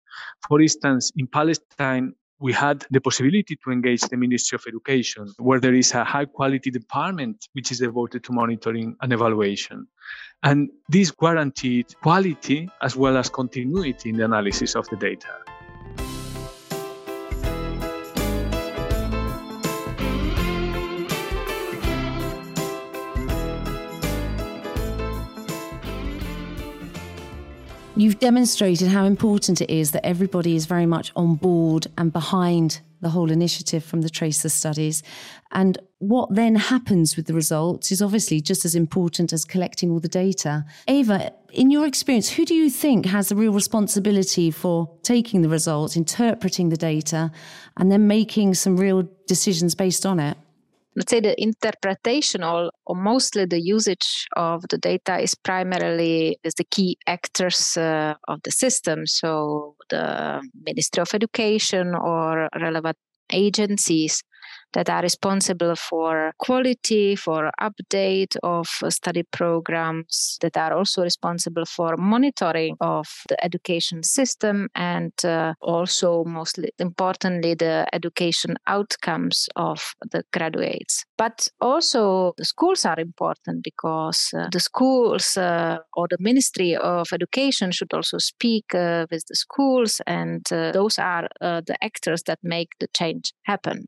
For 0.48 0.60
instance, 0.62 1.12
in 1.16 1.28
Palestine, 1.28 2.14
we 2.40 2.54
had 2.54 2.86
the 2.92 3.02
possibility 3.02 3.58
to 3.64 3.72
engage 3.72 4.02
the 4.02 4.18
Ministry 4.18 4.56
of 4.56 4.64
Education, 4.68 5.28
where 5.38 5.60
there 5.60 5.74
is 5.74 5.92
a 5.94 6.04
high 6.04 6.26
quality 6.26 6.72
department 6.72 7.48
which 7.54 7.72
is 7.72 7.80
devoted 7.80 8.24
to 8.26 8.32
monitoring 8.32 8.96
and 9.02 9.14
evaluation. 9.14 9.88
And 10.44 10.70
this 10.90 11.12
guaranteed 11.12 11.88
quality 12.02 12.70
as 12.82 12.96
well 12.96 13.18
as 13.18 13.30
continuity 13.30 14.10
in 14.10 14.18
the 14.18 14.26
analysis 14.26 14.76
of 14.76 14.88
the 14.90 14.98
data. 14.98 15.57
You've 27.98 28.20
demonstrated 28.20 28.90
how 28.90 29.06
important 29.06 29.60
it 29.60 29.72
is 29.72 29.90
that 29.90 30.06
everybody 30.06 30.56
is 30.56 30.68
very 30.68 30.86
much 30.86 31.12
on 31.16 31.34
board 31.34 31.88
and 31.98 32.14
behind 32.14 32.82
the 33.02 33.10
whole 33.10 33.32
initiative 33.32 33.84
from 33.84 34.02
the 34.02 34.10
Tracer 34.10 34.50
studies. 34.50 35.02
And 35.52 35.80
what 35.98 36.36
then 36.36 36.56
happens 36.56 37.16
with 37.16 37.26
the 37.26 37.34
results 37.34 37.92
is 37.92 38.00
obviously 38.00 38.40
just 38.40 38.66
as 38.66 38.76
important 38.76 39.34
as 39.34 39.46
collecting 39.46 39.90
all 39.90 40.00
the 40.00 40.08
data. 40.08 40.64
Ava, 40.88 41.34
in 41.52 41.72
your 41.72 41.88
experience, 41.88 42.30
who 42.30 42.46
do 42.46 42.54
you 42.54 42.70
think 42.70 43.08
has 43.08 43.30
the 43.30 43.36
real 43.36 43.52
responsibility 43.52 44.52
for 44.52 44.96
taking 45.02 45.42
the 45.42 45.50
results, 45.50 45.98
interpreting 45.98 46.70
the 46.70 46.78
data, 46.78 47.32
and 47.78 47.92
then 47.92 48.06
making 48.06 48.54
some 48.54 48.78
real 48.78 49.10
decisions 49.26 49.74
based 49.74 50.06
on 50.06 50.20
it? 50.20 50.38
Let's 50.98 51.12
say 51.12 51.20
the 51.20 51.40
interpretation 51.42 52.44
or, 52.44 52.72
or 52.88 52.96
mostly 52.96 53.46
the 53.46 53.62
usage 53.62 54.26
of 54.36 54.64
the 54.70 54.80
data 54.80 55.20
is 55.20 55.36
primarily 55.36 56.40
is 56.44 56.56
the 56.56 56.64
key 56.64 56.98
actors 57.06 57.78
uh, 57.78 58.16
of 58.28 58.40
the 58.44 58.52
system. 58.52 59.06
So 59.06 59.76
the 59.90 60.42
ministry 60.66 61.02
of 61.02 61.14
education 61.14 61.94
or 61.94 62.50
relevant 62.60 62.98
agencies 63.32 64.24
that 64.74 64.90
are 64.90 65.02
responsible 65.02 65.76
for 65.76 66.32
quality, 66.40 67.16
for 67.16 67.52
update 67.62 68.36
of 68.44 68.68
study 68.90 69.24
programs, 69.32 70.38
that 70.42 70.58
are 70.58 70.74
also 70.74 71.04
responsible 71.04 71.66
for 71.66 71.96
monitoring 71.98 72.76
of 72.82 73.08
the 73.30 73.44
education 73.44 74.04
system 74.04 74.68
and 74.76 75.14
uh, 75.26 75.54
also 75.62 76.24
mostly 76.26 76.70
importantly 76.80 77.54
the 77.54 77.88
education 77.94 78.56
outcomes 78.68 79.48
of 79.56 79.94
the 80.12 80.24
graduates. 80.34 81.04
But 81.18 81.48
also 81.62 82.34
the 82.38 82.46
schools 82.46 82.86
are 82.86 83.00
important 83.00 83.64
because 83.64 84.30
uh, 84.36 84.48
the 84.52 84.60
schools 84.60 85.38
uh, 85.38 85.78
or 85.96 86.08
the 86.10 86.18
Ministry 86.20 86.76
of 86.76 87.08
Education 87.14 87.72
should 87.72 87.94
also 87.94 88.18
speak 88.18 88.74
uh, 88.74 89.06
with 89.12 89.24
the 89.28 89.36
schools 89.36 90.02
and 90.06 90.42
uh, 90.52 90.72
those 90.72 91.00
are 91.00 91.28
uh, 91.42 91.62
the 91.66 91.82
actors 91.84 92.24
that 92.24 92.40
make 92.44 92.70
the 92.80 92.88
change 92.96 93.34
happen. 93.44 93.86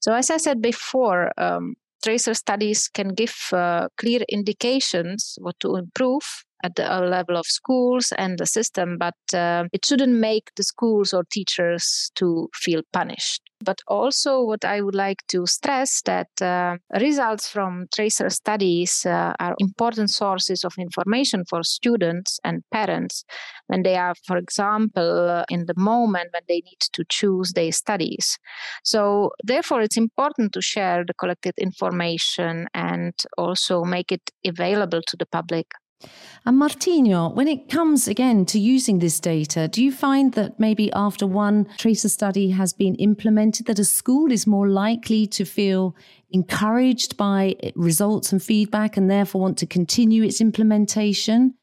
So, 0.00 0.14
as 0.14 0.30
I 0.30 0.38
said 0.38 0.62
before, 0.62 1.32
um, 1.38 1.74
tracer 2.02 2.34
studies 2.34 2.88
can 2.88 3.08
give 3.08 3.34
uh, 3.52 3.88
clear 3.96 4.20
indications 4.28 5.36
what 5.40 5.60
to 5.60 5.76
improve 5.76 6.44
at 6.64 6.76
the 6.76 6.82
level 7.00 7.36
of 7.36 7.46
schools 7.46 8.12
and 8.18 8.38
the 8.38 8.46
system, 8.46 8.98
but 8.98 9.14
uh, 9.34 9.64
it 9.72 9.84
shouldn't 9.84 10.14
make 10.14 10.50
the 10.56 10.62
schools 10.62 11.12
or 11.12 11.24
teachers 11.30 12.10
to 12.16 12.48
feel 12.54 12.82
punished. 12.92 13.42
But 13.62 13.80
also, 13.86 14.42
what 14.42 14.64
I 14.64 14.80
would 14.80 14.94
like 14.94 15.18
to 15.28 15.46
stress 15.46 16.00
that 16.02 16.28
uh, 16.40 16.76
results 16.98 17.46
from 17.46 17.88
tracer 17.94 18.30
studies 18.30 19.04
uh, 19.04 19.34
are 19.38 19.54
important 19.58 20.08
sources 20.08 20.64
of 20.64 20.72
information 20.78 21.44
for 21.44 21.62
students 21.62 22.40
and 22.42 22.62
parents 22.72 23.22
when 23.66 23.82
they 23.82 23.96
are, 23.96 24.14
for 24.26 24.38
example, 24.38 25.28
uh, 25.28 25.44
in 25.50 25.66
the 25.66 25.74
moment 25.76 26.30
when 26.32 26.42
they 26.48 26.62
need 26.64 26.80
to 26.92 27.04
choose 27.10 27.52
their 27.52 27.72
studies. 27.72 28.38
So, 28.82 29.32
therefore, 29.44 29.82
it's 29.82 29.98
important 29.98 30.54
to 30.54 30.62
share 30.62 31.04
the 31.06 31.14
collected 31.14 31.54
information 31.58 32.66
and 32.72 33.12
also 33.36 33.84
make 33.84 34.10
it 34.10 34.30
available 34.46 35.02
to 35.06 35.16
the 35.18 35.26
public. 35.26 35.66
And 36.46 36.58
Martinho, 36.60 37.34
when 37.34 37.48
it 37.48 37.68
comes 37.68 38.08
again 38.08 38.46
to 38.46 38.58
using 38.58 38.98
this 38.98 39.20
data, 39.20 39.68
do 39.68 39.84
you 39.84 39.92
find 39.92 40.32
that 40.32 40.58
maybe 40.58 40.90
after 40.92 41.26
one 41.26 41.66
tracer 41.76 42.08
study 42.08 42.50
has 42.50 42.72
been 42.72 42.94
implemented, 42.94 43.66
that 43.66 43.78
a 43.78 43.84
school 43.84 44.32
is 44.32 44.46
more 44.46 44.68
likely 44.68 45.26
to 45.26 45.44
feel 45.44 45.94
encouraged 46.30 47.16
by 47.16 47.56
results 47.74 48.32
and 48.32 48.42
feedback 48.42 48.96
and 48.96 49.10
therefore 49.10 49.42
want 49.42 49.58
to 49.58 49.66
continue 49.66 50.22
its 50.22 50.40
implementation? 50.40 51.54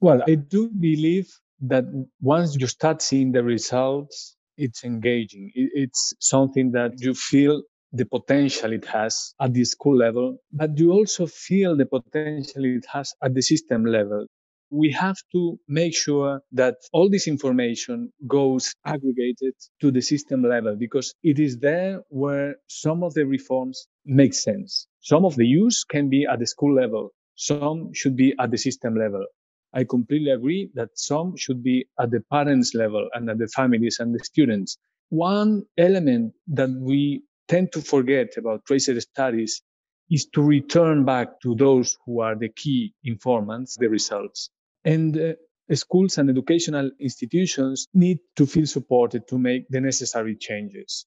Well, 0.00 0.22
I 0.26 0.36
do 0.36 0.68
believe 0.68 1.28
that 1.62 1.84
once 2.20 2.56
you 2.58 2.66
start 2.66 3.02
seeing 3.02 3.32
the 3.32 3.42
results, 3.42 4.36
it's 4.56 4.84
engaging. 4.84 5.50
It's 5.54 6.14
something 6.20 6.72
that 6.72 6.92
you 7.00 7.14
feel 7.14 7.62
the 7.92 8.06
potential 8.06 8.72
it 8.72 8.86
has 8.86 9.34
at 9.40 9.52
the 9.52 9.64
school 9.64 9.96
level, 9.96 10.38
but 10.52 10.78
you 10.78 10.92
also 10.92 11.26
feel 11.26 11.76
the 11.76 11.86
potential 11.86 12.64
it 12.64 12.86
has 12.92 13.14
at 13.22 13.34
the 13.34 13.42
system 13.42 13.84
level. 13.84 14.26
We 14.70 14.92
have 14.92 15.16
to 15.32 15.58
make 15.66 15.96
sure 15.96 16.42
that 16.52 16.76
all 16.92 17.10
this 17.10 17.26
information 17.26 18.12
goes 18.28 18.72
aggregated 18.84 19.54
to 19.80 19.90
the 19.90 20.00
system 20.00 20.44
level 20.44 20.76
because 20.76 21.12
it 21.24 21.40
is 21.40 21.58
there 21.58 22.02
where 22.08 22.54
some 22.68 23.02
of 23.02 23.14
the 23.14 23.26
reforms 23.26 23.88
make 24.04 24.34
sense. 24.34 24.86
Some 25.00 25.24
of 25.24 25.34
the 25.34 25.46
use 25.46 25.82
can 25.82 26.08
be 26.08 26.24
at 26.30 26.38
the 26.38 26.46
school 26.46 26.72
level. 26.72 27.10
Some 27.34 27.92
should 27.94 28.16
be 28.16 28.34
at 28.38 28.52
the 28.52 28.58
system 28.58 28.96
level. 28.96 29.26
I 29.72 29.84
completely 29.84 30.30
agree 30.30 30.70
that 30.74 30.90
some 30.94 31.36
should 31.36 31.62
be 31.62 31.86
at 31.98 32.12
the 32.12 32.22
parents 32.30 32.72
level 32.74 33.08
and 33.14 33.28
at 33.28 33.38
the 33.38 33.48
families 33.48 33.98
and 33.98 34.14
the 34.14 34.24
students. 34.24 34.78
One 35.08 35.64
element 35.76 36.34
that 36.48 36.70
we 36.70 37.24
tend 37.50 37.72
to 37.72 37.82
forget 37.82 38.36
about 38.36 38.64
tracer 38.64 38.98
studies 39.00 39.60
is 40.08 40.26
to 40.26 40.40
return 40.40 41.04
back 41.04 41.40
to 41.42 41.56
those 41.56 41.98
who 42.06 42.20
are 42.20 42.36
the 42.36 42.48
key 42.48 42.94
informants, 43.02 43.76
the 43.76 43.88
results. 43.88 44.50
And 44.84 45.18
uh, 45.18 45.34
schools 45.74 46.16
and 46.18 46.30
educational 46.30 46.92
institutions 47.00 47.88
need 47.92 48.20
to 48.36 48.46
feel 48.46 48.66
supported 48.66 49.26
to 49.28 49.38
make 49.38 49.68
the 49.68 49.80
necessary 49.80 50.36
changes. 50.36 51.06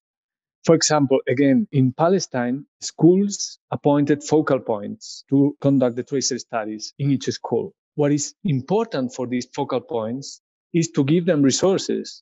For 0.66 0.76
example, 0.76 1.20
again, 1.30 1.68
in 1.72 1.94
Palestine, 1.94 2.66
schools 2.82 3.60
appointed 3.72 4.24
focal 4.24 4.60
points 4.60 5.24
to 5.30 5.56
conduct 5.62 5.96
the 5.96 6.04
tracer 6.04 6.40
studies 6.40 6.94
in 7.00 7.12
each 7.12 7.26
school. 7.26 7.74
What 7.96 8.12
is 8.12 8.36
important 8.44 9.14
for 9.14 9.28
these 9.28 9.48
focal 9.56 9.82
points 9.82 10.42
is 10.74 10.92
to 10.92 11.06
give 11.06 11.26
them 11.26 11.42
resources, 11.42 12.22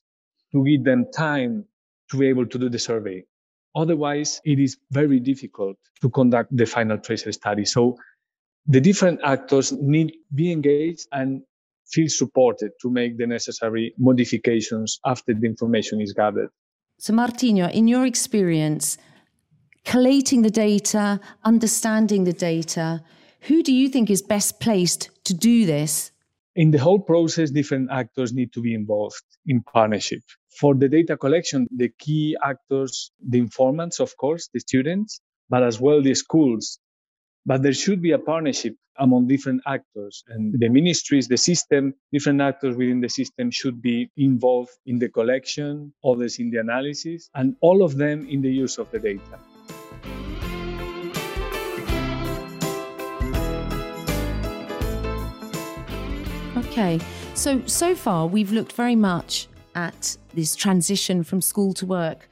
to 0.52 0.64
give 0.64 0.84
them 0.84 1.06
time 1.12 1.64
to 2.10 2.18
be 2.18 2.28
able 2.28 2.46
to 2.46 2.58
do 2.58 2.68
the 2.68 2.78
survey. 2.78 3.24
Otherwise, 3.74 4.40
it 4.44 4.58
is 4.58 4.76
very 4.90 5.20
difficult 5.20 5.76
to 6.00 6.10
conduct 6.10 6.54
the 6.56 6.66
final 6.66 6.98
tracer 6.98 7.32
study. 7.32 7.64
So 7.64 7.96
the 8.66 8.80
different 8.80 9.20
actors 9.24 9.72
need 9.72 10.08
to 10.08 10.34
be 10.34 10.52
engaged 10.52 11.08
and 11.12 11.42
feel 11.90 12.08
supported 12.08 12.72
to 12.80 12.90
make 12.90 13.18
the 13.18 13.26
necessary 13.26 13.94
modifications 13.98 15.00
after 15.04 15.34
the 15.34 15.46
information 15.46 16.00
is 16.00 16.12
gathered. 16.12 16.50
So, 16.98 17.12
Martinho, 17.12 17.70
in 17.72 17.88
your 17.88 18.06
experience, 18.06 18.96
collating 19.84 20.42
the 20.42 20.50
data, 20.50 21.20
understanding 21.44 22.24
the 22.24 22.32
data, 22.32 23.02
who 23.40 23.62
do 23.62 23.72
you 23.72 23.88
think 23.88 24.10
is 24.10 24.22
best 24.22 24.60
placed 24.60 25.10
to 25.24 25.34
do 25.34 25.66
this? 25.66 26.12
In 26.54 26.70
the 26.70 26.78
whole 26.78 27.00
process, 27.00 27.50
different 27.50 27.90
actors 27.90 28.32
need 28.32 28.52
to 28.52 28.60
be 28.60 28.74
involved 28.74 29.24
in 29.46 29.62
partnership. 29.62 30.22
For 30.58 30.74
the 30.74 30.88
data 30.88 31.16
collection, 31.16 31.66
the 31.74 31.88
key 31.98 32.36
actors, 32.44 33.10
the 33.26 33.38
informants, 33.38 34.00
of 34.00 34.14
course, 34.18 34.50
the 34.52 34.60
students, 34.60 35.20
but 35.48 35.62
as 35.62 35.80
well 35.80 36.02
the 36.02 36.14
schools. 36.14 36.78
But 37.46 37.62
there 37.62 37.72
should 37.72 38.02
be 38.02 38.12
a 38.12 38.18
partnership 38.18 38.76
among 38.98 39.26
different 39.28 39.62
actors 39.66 40.22
and 40.28 40.54
the 40.60 40.68
ministries, 40.68 41.26
the 41.26 41.38
system, 41.38 41.94
different 42.12 42.42
actors 42.42 42.76
within 42.76 43.00
the 43.00 43.08
system 43.08 43.50
should 43.50 43.80
be 43.80 44.10
involved 44.18 44.72
in 44.84 44.98
the 44.98 45.08
collection, 45.08 45.94
others 46.04 46.38
in 46.38 46.50
the 46.50 46.58
analysis, 46.58 47.30
and 47.34 47.56
all 47.62 47.82
of 47.82 47.96
them 47.96 48.28
in 48.28 48.42
the 48.42 48.52
use 48.52 48.76
of 48.76 48.90
the 48.90 48.98
data. 48.98 49.38
Okay, 56.58 57.00
so 57.34 57.62
so 57.66 57.94
far 57.94 58.26
we've 58.26 58.52
looked 58.52 58.72
very 58.72 58.96
much 58.96 59.48
at 59.74 60.16
this 60.34 60.54
transition 60.54 61.22
from 61.22 61.40
school 61.40 61.72
to 61.74 61.86
work 61.86 62.28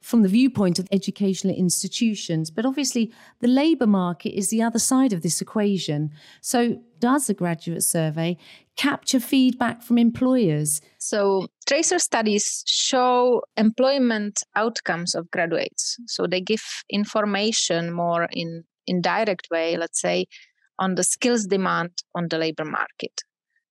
from 0.00 0.22
the 0.22 0.28
viewpoint 0.28 0.78
of 0.78 0.88
educational 0.90 1.54
institutions. 1.54 2.50
But 2.50 2.64
obviously, 2.64 3.12
the 3.40 3.48
labour 3.48 3.86
market 3.86 4.30
is 4.30 4.48
the 4.48 4.62
other 4.62 4.78
side 4.78 5.12
of 5.12 5.22
this 5.22 5.40
equation. 5.40 6.12
So, 6.40 6.80
does 6.98 7.26
the 7.26 7.34
graduate 7.34 7.82
survey 7.82 8.38
capture 8.76 9.20
feedback 9.20 9.82
from 9.82 9.98
employers? 9.98 10.80
So, 10.98 11.48
tracer 11.66 11.98
studies 11.98 12.64
show 12.66 13.42
employment 13.56 14.42
outcomes 14.56 15.14
of 15.14 15.30
graduates. 15.30 15.96
So, 16.06 16.26
they 16.26 16.40
give 16.40 16.64
information 16.88 17.92
more 17.92 18.28
in 18.30 18.64
indirect 18.86 19.48
way, 19.50 19.76
let's 19.76 20.00
say, 20.00 20.26
on 20.78 20.94
the 20.94 21.04
skills 21.04 21.46
demand 21.46 21.90
on 22.14 22.28
the 22.28 22.38
labor 22.38 22.64
market. 22.64 23.22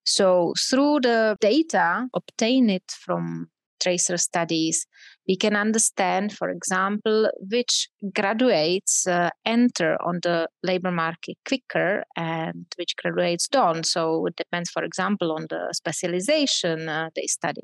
So, 0.07 0.53
through 0.69 1.01
the 1.01 1.35
data 1.41 2.07
obtained 2.13 2.81
from 2.89 3.49
tracer 3.81 4.15
studies, 4.17 4.87
we 5.27 5.35
can 5.35 5.53
understand, 5.55 6.31
for 6.31 6.49
example, 6.49 7.29
which 7.51 7.89
graduates 8.15 9.05
uh, 9.05 9.29
enter 9.45 9.97
on 10.01 10.19
the 10.23 10.47
labor 10.63 10.91
market 10.91 11.35
quicker 11.45 12.05
and 12.15 12.65
which 12.77 12.95
graduates 12.95 13.49
don't. 13.49 13.85
So, 13.85 14.25
it 14.27 14.37
depends, 14.37 14.69
for 14.69 14.85
example, 14.85 15.33
on 15.33 15.47
the 15.49 15.73
specialization 15.73 16.87
uh, 16.87 17.09
they 17.13 17.25
study. 17.27 17.63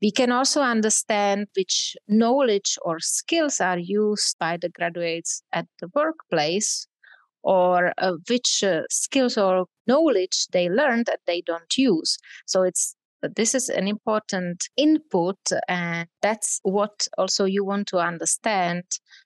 We 0.00 0.10
can 0.12 0.32
also 0.32 0.62
understand 0.62 1.48
which 1.54 1.94
knowledge 2.08 2.78
or 2.82 3.00
skills 3.00 3.60
are 3.60 3.78
used 3.78 4.36
by 4.38 4.56
the 4.56 4.70
graduates 4.70 5.42
at 5.52 5.66
the 5.80 5.88
workplace 5.94 6.86
or 7.46 7.92
uh, 7.98 8.12
which 8.28 8.64
uh, 8.64 8.82
skills 8.90 9.38
or 9.38 9.66
knowledge 9.86 10.48
they 10.52 10.68
learned 10.68 11.06
that 11.06 11.20
they 11.26 11.40
don't 11.46 11.78
use. 11.78 12.18
So 12.44 12.64
it's 12.64 12.96
this 13.34 13.54
is 13.54 13.68
an 13.68 13.88
important 13.88 14.68
input 14.76 15.38
and 15.68 16.06
that's 16.22 16.60
what 16.62 17.08
also 17.16 17.44
you 17.44 17.64
want 17.64 17.86
to 17.88 17.98
understand 17.98 18.84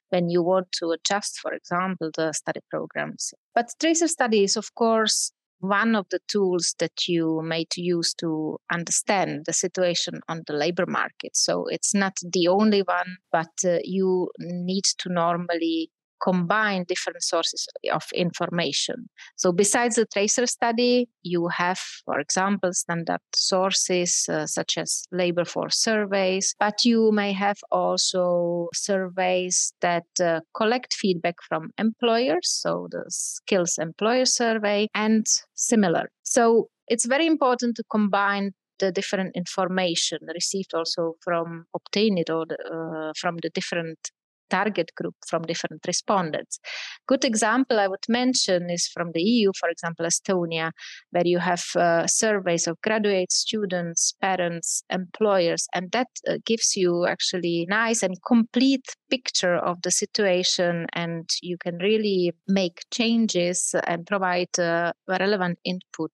when 0.09 0.29
you 0.29 0.41
want 0.41 0.71
to 0.71 0.91
adjust 0.91 1.39
for 1.39 1.53
example 1.53 2.09
the 2.15 2.31
study 2.31 2.61
programs 2.69 3.33
but 3.53 3.69
tracer 3.79 4.07
study 4.07 4.43
is 4.43 4.55
of 4.55 4.73
course 4.75 5.31
one 5.59 5.95
of 5.95 6.07
the 6.09 6.19
tools 6.27 6.73
that 6.79 7.07
you 7.07 7.41
may 7.43 7.65
use 7.75 8.13
to 8.13 8.57
understand 8.71 9.43
the 9.45 9.53
situation 9.53 10.19
on 10.29 10.41
the 10.47 10.53
labor 10.53 10.85
market 10.87 11.35
so 11.35 11.65
it's 11.67 11.93
not 11.93 12.13
the 12.31 12.47
only 12.47 12.81
one 12.81 13.17
but 13.31 13.53
uh, 13.65 13.77
you 13.83 14.29
need 14.39 14.85
to 14.97 15.09
normally 15.09 15.91
combine 16.21 16.85
different 16.87 17.23
sources 17.23 17.67
of 17.91 18.03
information. 18.13 19.09
So, 19.35 19.51
besides 19.51 19.95
the 19.95 20.05
tracer 20.05 20.45
study, 20.45 21.09
you 21.23 21.47
have, 21.49 21.79
for 22.05 22.19
example, 22.19 22.73
standard 22.73 23.21
sources 23.35 24.25
uh, 24.29 24.45
such 24.45 24.77
as 24.77 25.03
labor 25.11 25.45
force 25.45 25.77
surveys, 25.77 26.55
but 26.59 26.85
you 26.85 27.11
may 27.11 27.33
have 27.33 27.57
also 27.71 28.69
surveys 28.73 29.73
that 29.81 30.05
uh, 30.21 30.41
collect 30.55 30.93
feedback 30.93 31.35
from 31.47 31.71
employers, 31.77 32.49
so 32.49 32.87
the 32.91 33.03
skills 33.09 33.77
employer 33.77 34.25
survey, 34.25 34.87
and 34.95 35.25
similar. 35.55 36.09
So, 36.23 36.69
it's 36.87 37.05
very 37.05 37.25
important 37.25 37.75
to 37.77 37.83
combine 37.89 38.51
the 38.79 38.91
different 38.91 39.35
information 39.35 40.17
received 40.33 40.73
also 40.73 41.13
from 41.21 41.65
obtained 41.73 42.29
or 42.29 42.45
the, 42.45 42.57
uh, 42.65 43.13
from 43.15 43.37
the 43.41 43.49
different 43.49 44.11
target 44.51 44.91
group 44.95 45.15
from 45.27 45.43
different 45.43 45.81
respondents. 45.87 46.59
Good 47.07 47.25
example 47.25 47.79
I 47.79 47.87
would 47.87 48.05
mention 48.07 48.69
is 48.69 48.87
from 48.87 49.11
the 49.13 49.21
EU, 49.21 49.51
for 49.59 49.69
example, 49.69 50.05
Estonia, 50.05 50.71
where 51.11 51.25
you 51.25 51.39
have 51.39 51.63
uh, 51.75 52.05
surveys 52.05 52.67
of 52.67 52.79
graduate 52.81 53.31
students, 53.31 54.13
parents, 54.21 54.83
employers, 54.89 55.67
and 55.73 55.91
that 55.91 56.07
uh, 56.27 56.37
gives 56.45 56.75
you 56.75 57.05
actually 57.07 57.65
nice 57.69 58.03
and 58.03 58.15
complete 58.27 58.85
picture 59.09 59.55
of 59.55 59.81
the 59.81 59.91
situation, 59.91 60.85
and 60.93 61.29
you 61.41 61.57
can 61.57 61.77
really 61.77 62.33
make 62.47 62.81
changes 62.91 63.73
and 63.87 64.05
provide 64.05 64.59
uh, 64.59 64.91
relevant 65.07 65.57
input 65.63 66.11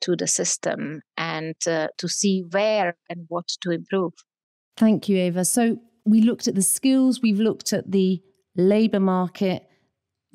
to 0.00 0.16
the 0.16 0.26
system 0.26 1.00
and 1.16 1.56
uh, 1.66 1.88
to 1.98 2.08
see 2.08 2.44
where 2.50 2.96
and 3.08 3.24
what 3.28 3.48
to 3.62 3.70
improve. 3.70 4.12
Thank 4.76 5.08
you, 5.08 5.16
Eva. 5.18 5.44
So 5.44 5.78
we 6.04 6.20
looked 6.20 6.48
at 6.48 6.54
the 6.54 6.62
skills, 6.62 7.22
we've 7.22 7.40
looked 7.40 7.72
at 7.72 7.90
the 7.90 8.22
labour 8.56 9.00
market, 9.00 9.68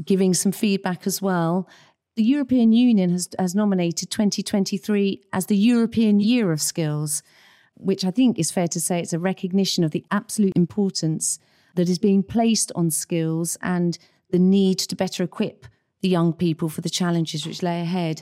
giving 0.03 0.34
some 0.34 0.51
feedback 0.51 1.05
as 1.05 1.21
well. 1.21 1.67
The 2.15 2.23
European 2.23 2.73
Union 2.73 3.12
has, 3.12 3.29
has 3.38 3.55
nominated 3.55 4.10
2023 4.10 5.23
as 5.32 5.45
the 5.45 5.58
European 5.58 6.19
Year 6.19 6.51
of 6.51 6.62
Skills, 6.62 7.23
which 7.75 8.03
I 8.03 8.12
think 8.12 8.39
is 8.39 8.51
fair 8.51 8.67
to 8.67 8.79
say 8.79 8.99
it's 8.99 9.13
a 9.13 9.19
recognition 9.19 9.84
of 9.84 9.91
the 9.91 10.05
absolute 10.12 10.53
importance 10.55 11.39
that 11.75 11.88
is 11.88 11.99
being 11.99 12.23
placed 12.23 12.71
on 12.75 12.91
skills 12.91 13.58
and 13.62 13.97
the 14.32 14.39
need 14.39 14.79
to 14.79 14.95
better 14.95 15.23
equip 15.23 15.65
the 16.01 16.10
young 16.10 16.34
people 16.34 16.69
for 16.69 16.82
the 16.82 16.89
challenges 16.89 17.45
which 17.45 17.63
lay 17.63 17.82
ahead. 17.82 18.21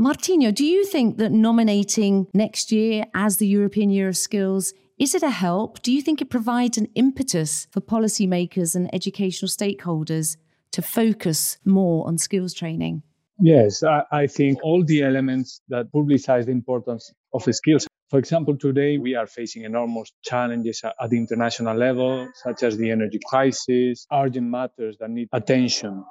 Martinho, 0.00 0.54
do 0.54 0.64
you 0.64 0.84
think 0.84 1.18
that 1.18 1.30
nominating 1.30 2.26
next 2.32 2.72
year 2.72 3.04
as 3.14 3.36
the 3.36 3.46
European 3.46 3.90
Year 3.90 4.08
of 4.08 4.16
Skills 4.16 4.72
is 5.00 5.14
it 5.14 5.22
a 5.22 5.30
help? 5.30 5.80
Do 5.82 5.92
you 5.92 6.02
think 6.02 6.20
it 6.20 6.28
provides 6.28 6.76
an 6.76 6.88
impetus 6.94 7.66
for 7.70 7.80
policymakers 7.80 8.76
and 8.76 8.94
educational 8.94 9.48
stakeholders 9.48 10.36
to 10.72 10.82
focus 10.82 11.56
more 11.64 12.06
on 12.06 12.18
skills 12.18 12.52
training? 12.52 13.02
Yes, 13.40 13.82
I, 13.82 14.02
I 14.12 14.26
think 14.26 14.58
all 14.62 14.84
the 14.84 15.02
elements 15.02 15.62
that 15.70 15.90
publicize 15.90 16.44
the 16.44 16.52
importance 16.52 17.10
of 17.32 17.42
the 17.44 17.54
skills 17.54 17.86
For 18.10 18.18
example, 18.18 18.56
today 18.58 18.98
we 18.98 19.14
are 19.14 19.28
facing 19.28 19.62
enormous 19.62 20.12
challenges 20.22 20.82
at 20.84 21.10
the 21.10 21.16
international 21.16 21.76
level, 21.76 22.28
such 22.34 22.64
as 22.64 22.76
the 22.76 22.90
energy 22.90 23.20
crisis, 23.24 24.04
urgent 24.12 24.48
matters 24.48 24.96
that 24.98 25.10
need 25.10 25.28
attention. 25.32 26.04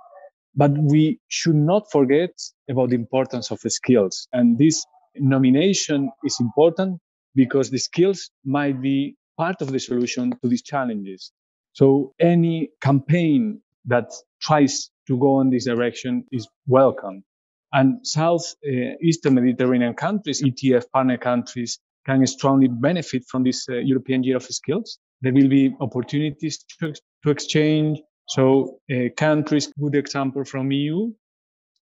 But 0.55 0.71
we 0.77 1.19
should 1.27 1.55
not 1.55 1.91
forget 1.91 2.31
about 2.69 2.89
the 2.89 2.95
importance 2.95 3.51
of 3.51 3.59
skills. 3.67 4.29
And 4.31 4.57
this 4.57 4.85
nomination 5.15 6.09
is 6.23 6.39
important 6.39 7.01
because 7.35 7.69
the 7.69 7.77
skills 7.77 8.29
might 8.45 8.81
be 8.81 9.15
part 9.37 9.61
of 9.61 9.71
the 9.71 9.79
solution 9.79 10.31
to 10.41 10.49
these 10.49 10.61
challenges. 10.61 11.31
So 11.73 12.13
any 12.19 12.69
campaign 12.81 13.61
that 13.85 14.11
tries 14.41 14.89
to 15.07 15.17
go 15.17 15.41
in 15.41 15.49
this 15.49 15.65
direction 15.65 16.25
is 16.31 16.47
welcome. 16.67 17.23
And 17.71 18.05
South 18.05 18.43
uh, 18.65 18.95
Eastern 19.01 19.35
Mediterranean 19.35 19.93
countries, 19.93 20.41
ETF 20.41 20.85
partner 20.91 21.17
countries, 21.17 21.79
can 22.05 22.25
strongly 22.25 22.67
benefit 22.67 23.23
from 23.27 23.43
this 23.43 23.67
uh, 23.69 23.75
European 23.75 24.23
Year 24.23 24.37
of 24.37 24.43
Skills. 24.43 24.97
There 25.21 25.33
will 25.33 25.47
be 25.47 25.75
opportunities 25.79 26.63
to, 26.79 26.93
to 27.23 27.29
exchange. 27.29 27.99
So 28.27 28.79
uh, 28.91 29.09
countries, 29.15 29.71
good 29.79 29.95
example 29.95 30.43
from 30.43 30.71
EU, 30.71 31.11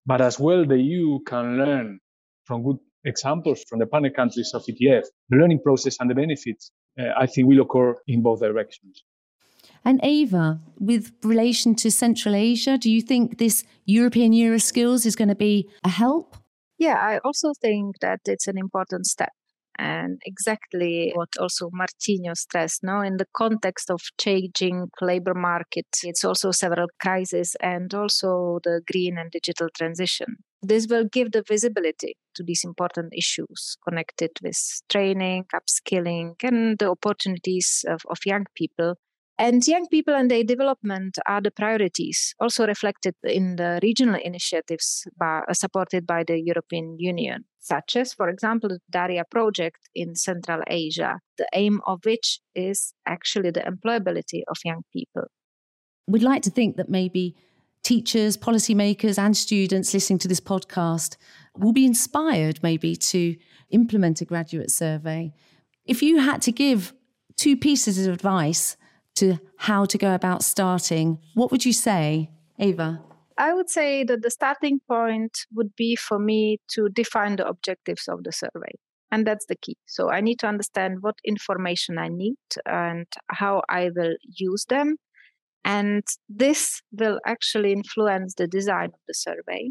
but 0.06 0.20
as 0.20 0.38
well 0.38 0.66
the 0.66 0.78
EU 0.78 1.20
can 1.20 1.56
learn 1.58 2.00
from 2.44 2.62
good 2.62 2.78
examples 3.08 3.64
from 3.68 3.78
the 3.78 3.86
partner 3.86 4.10
countries 4.10 4.52
of 4.54 4.62
ETF. 4.64 5.04
The 5.30 5.36
learning 5.36 5.60
process 5.62 5.96
and 6.00 6.08
the 6.10 6.14
benefits, 6.14 6.70
uh, 7.00 7.04
I 7.16 7.26
think, 7.26 7.48
will 7.48 7.62
occur 7.62 7.96
in 8.06 8.22
both 8.22 8.40
directions. 8.40 9.02
And 9.84 10.04
Eva, 10.04 10.60
with 10.78 11.12
relation 11.22 11.74
to 11.76 11.90
Central 11.90 12.34
Asia, 12.34 12.78
do 12.78 12.90
you 12.90 13.00
think 13.00 13.38
this 13.38 13.64
European 13.86 14.32
Year 14.32 14.54
of 14.54 14.62
Skills 14.62 15.06
is 15.06 15.16
going 15.16 15.28
to 15.28 15.34
be 15.34 15.68
a 15.84 15.88
help? 15.88 16.36
Yeah, 16.78 16.96
I 17.00 17.18
also 17.24 17.52
think 17.60 17.96
that 18.00 18.20
it's 18.26 18.46
an 18.46 18.58
important 18.58 19.06
step. 19.06 19.32
And 19.78 20.20
exactly 20.24 21.12
what 21.14 21.28
also 21.38 21.70
Martinho 21.70 22.36
stressed, 22.36 22.82
now 22.82 23.00
in 23.00 23.16
the 23.16 23.26
context 23.36 23.90
of 23.90 24.00
changing 24.20 24.88
labor 25.00 25.34
market, 25.34 25.86
it's 26.02 26.24
also 26.24 26.50
several 26.50 26.88
crises 27.00 27.56
and 27.60 27.94
also 27.94 28.58
the 28.64 28.80
green 28.90 29.16
and 29.18 29.30
digital 29.30 29.68
transition. 29.76 30.38
This 30.62 30.86
will 30.88 31.04
give 31.04 31.32
the 31.32 31.44
visibility 31.46 32.16
to 32.34 32.42
these 32.42 32.64
important 32.64 33.12
issues 33.16 33.76
connected 33.86 34.30
with 34.42 34.58
training, 34.88 35.44
upskilling, 35.54 36.34
and 36.42 36.78
the 36.78 36.90
opportunities 36.90 37.84
of, 37.88 38.00
of 38.10 38.18
young 38.26 38.46
people 38.54 38.96
and 39.40 39.64
young 39.68 39.86
people 39.86 40.14
and 40.14 40.28
their 40.28 40.42
development 40.42 41.16
are 41.24 41.40
the 41.40 41.52
priorities, 41.52 42.34
also 42.40 42.66
reflected 42.66 43.14
in 43.22 43.54
the 43.54 43.78
regional 43.84 44.16
initiatives 44.16 45.06
by, 45.16 45.42
uh, 45.48 45.54
supported 45.54 46.04
by 46.04 46.24
the 46.24 46.40
European 46.40 46.96
Union, 46.98 47.44
such 47.60 47.94
as, 47.94 48.12
for 48.12 48.28
example, 48.28 48.68
the 48.68 48.80
DARYA 48.90 49.22
project 49.30 49.78
in 49.94 50.16
Central 50.16 50.62
Asia, 50.66 51.20
the 51.36 51.46
aim 51.54 51.80
of 51.86 52.00
which 52.04 52.40
is 52.56 52.92
actually 53.06 53.52
the 53.52 53.60
employability 53.60 54.42
of 54.48 54.56
young 54.64 54.82
people. 54.92 55.26
We'd 56.08 56.22
like 56.22 56.42
to 56.42 56.50
think 56.50 56.76
that 56.76 56.88
maybe 56.88 57.36
teachers, 57.88 58.36
policymakers, 58.36 59.18
and 59.18 59.34
students 59.34 59.94
listening 59.94 60.18
to 60.18 60.28
this 60.28 60.40
podcast 60.40 61.16
will 61.56 61.72
be 61.72 61.86
inspired 61.86 62.62
maybe 62.62 62.94
to 62.94 63.34
implement 63.70 64.20
a 64.20 64.26
graduate 64.26 64.70
survey. 64.70 65.32
If 65.86 66.02
you 66.02 66.18
had 66.18 66.42
to 66.42 66.52
give 66.52 66.92
two 67.36 67.56
pieces 67.56 68.06
of 68.06 68.12
advice 68.12 68.76
to 69.14 69.38
how 69.56 69.86
to 69.86 69.96
go 69.96 70.14
about 70.14 70.44
starting, 70.44 71.18
what 71.32 71.50
would 71.50 71.64
you 71.64 71.72
say, 71.72 72.28
Ava? 72.58 73.00
I 73.38 73.54
would 73.54 73.70
say 73.70 74.04
that 74.04 74.20
the 74.20 74.30
starting 74.30 74.80
point 74.86 75.46
would 75.54 75.74
be 75.74 75.96
for 75.96 76.18
me 76.18 76.58
to 76.74 76.90
define 76.90 77.36
the 77.36 77.48
objectives 77.48 78.06
of 78.06 78.22
the 78.22 78.32
survey. 78.32 78.74
And 79.10 79.26
that's 79.26 79.46
the 79.46 79.56
key. 79.56 79.78
So 79.86 80.10
I 80.10 80.20
need 80.20 80.40
to 80.40 80.46
understand 80.46 80.98
what 81.00 81.14
information 81.24 81.96
I 81.96 82.08
need 82.08 82.36
and 82.66 83.06
how 83.30 83.62
I 83.66 83.88
will 83.96 84.16
use 84.22 84.66
them. 84.68 84.96
And 85.64 86.02
this 86.28 86.80
will 86.92 87.20
actually 87.26 87.72
influence 87.72 88.34
the 88.34 88.46
design 88.46 88.86
of 88.86 89.00
the 89.06 89.14
survey, 89.14 89.70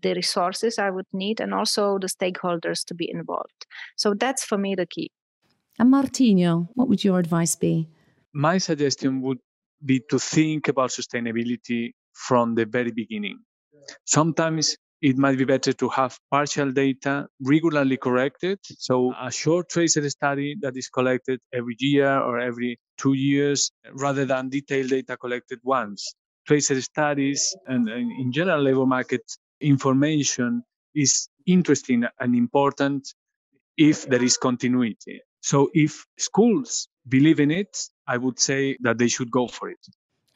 the 0.00 0.14
resources 0.14 0.78
I 0.78 0.90
would 0.90 1.06
need, 1.12 1.40
and 1.40 1.54
also 1.54 1.98
the 1.98 2.08
stakeholders 2.08 2.84
to 2.86 2.94
be 2.94 3.08
involved. 3.10 3.66
So 3.96 4.14
that's 4.14 4.44
for 4.44 4.58
me 4.58 4.74
the 4.74 4.86
key. 4.86 5.10
And 5.78 5.92
Martinho, 5.92 6.68
what 6.74 6.88
would 6.88 7.04
your 7.04 7.18
advice 7.18 7.54
be? 7.54 7.88
my 8.32 8.58
suggestion 8.58 9.20
would 9.22 9.38
be 9.84 10.00
to 10.10 10.18
think 10.18 10.68
about 10.68 10.90
sustainability 10.90 11.92
from 12.12 12.54
the 12.54 12.64
very 12.64 12.90
beginning. 12.90 13.38
Sometimes 14.04 14.76
it 15.00 15.16
might 15.16 15.38
be 15.38 15.44
better 15.44 15.72
to 15.72 15.88
have 15.90 16.18
partial 16.30 16.72
data 16.72 17.28
regularly 17.42 17.96
corrected. 17.96 18.58
So 18.64 19.14
a 19.20 19.30
short 19.30 19.68
tracer 19.68 20.08
study 20.10 20.56
that 20.62 20.76
is 20.76 20.88
collected 20.88 21.40
every 21.52 21.76
year 21.78 22.18
or 22.18 22.40
every 22.40 22.78
two 22.98 23.14
years 23.14 23.70
rather 23.92 24.24
than 24.24 24.48
detailed 24.48 24.90
data 24.90 25.16
collected 25.16 25.60
once. 25.62 26.14
Tracer 26.46 26.80
studies 26.80 27.54
and, 27.66 27.88
and 27.88 28.10
in 28.20 28.32
general 28.32 28.62
labor 28.62 28.86
market 28.86 29.22
information 29.60 30.62
is 30.94 31.28
interesting 31.46 32.04
and 32.18 32.34
important 32.34 33.08
if 33.76 34.06
there 34.08 34.22
is 34.22 34.36
continuity. 34.36 35.20
So 35.40 35.70
if 35.74 36.06
schools 36.18 36.88
believe 37.08 37.40
in 37.40 37.50
it, 37.50 37.76
I 38.06 38.16
would 38.18 38.38
say 38.38 38.76
that 38.82 38.98
they 38.98 39.08
should 39.08 39.30
go 39.30 39.48
for 39.48 39.70
it. 39.70 39.78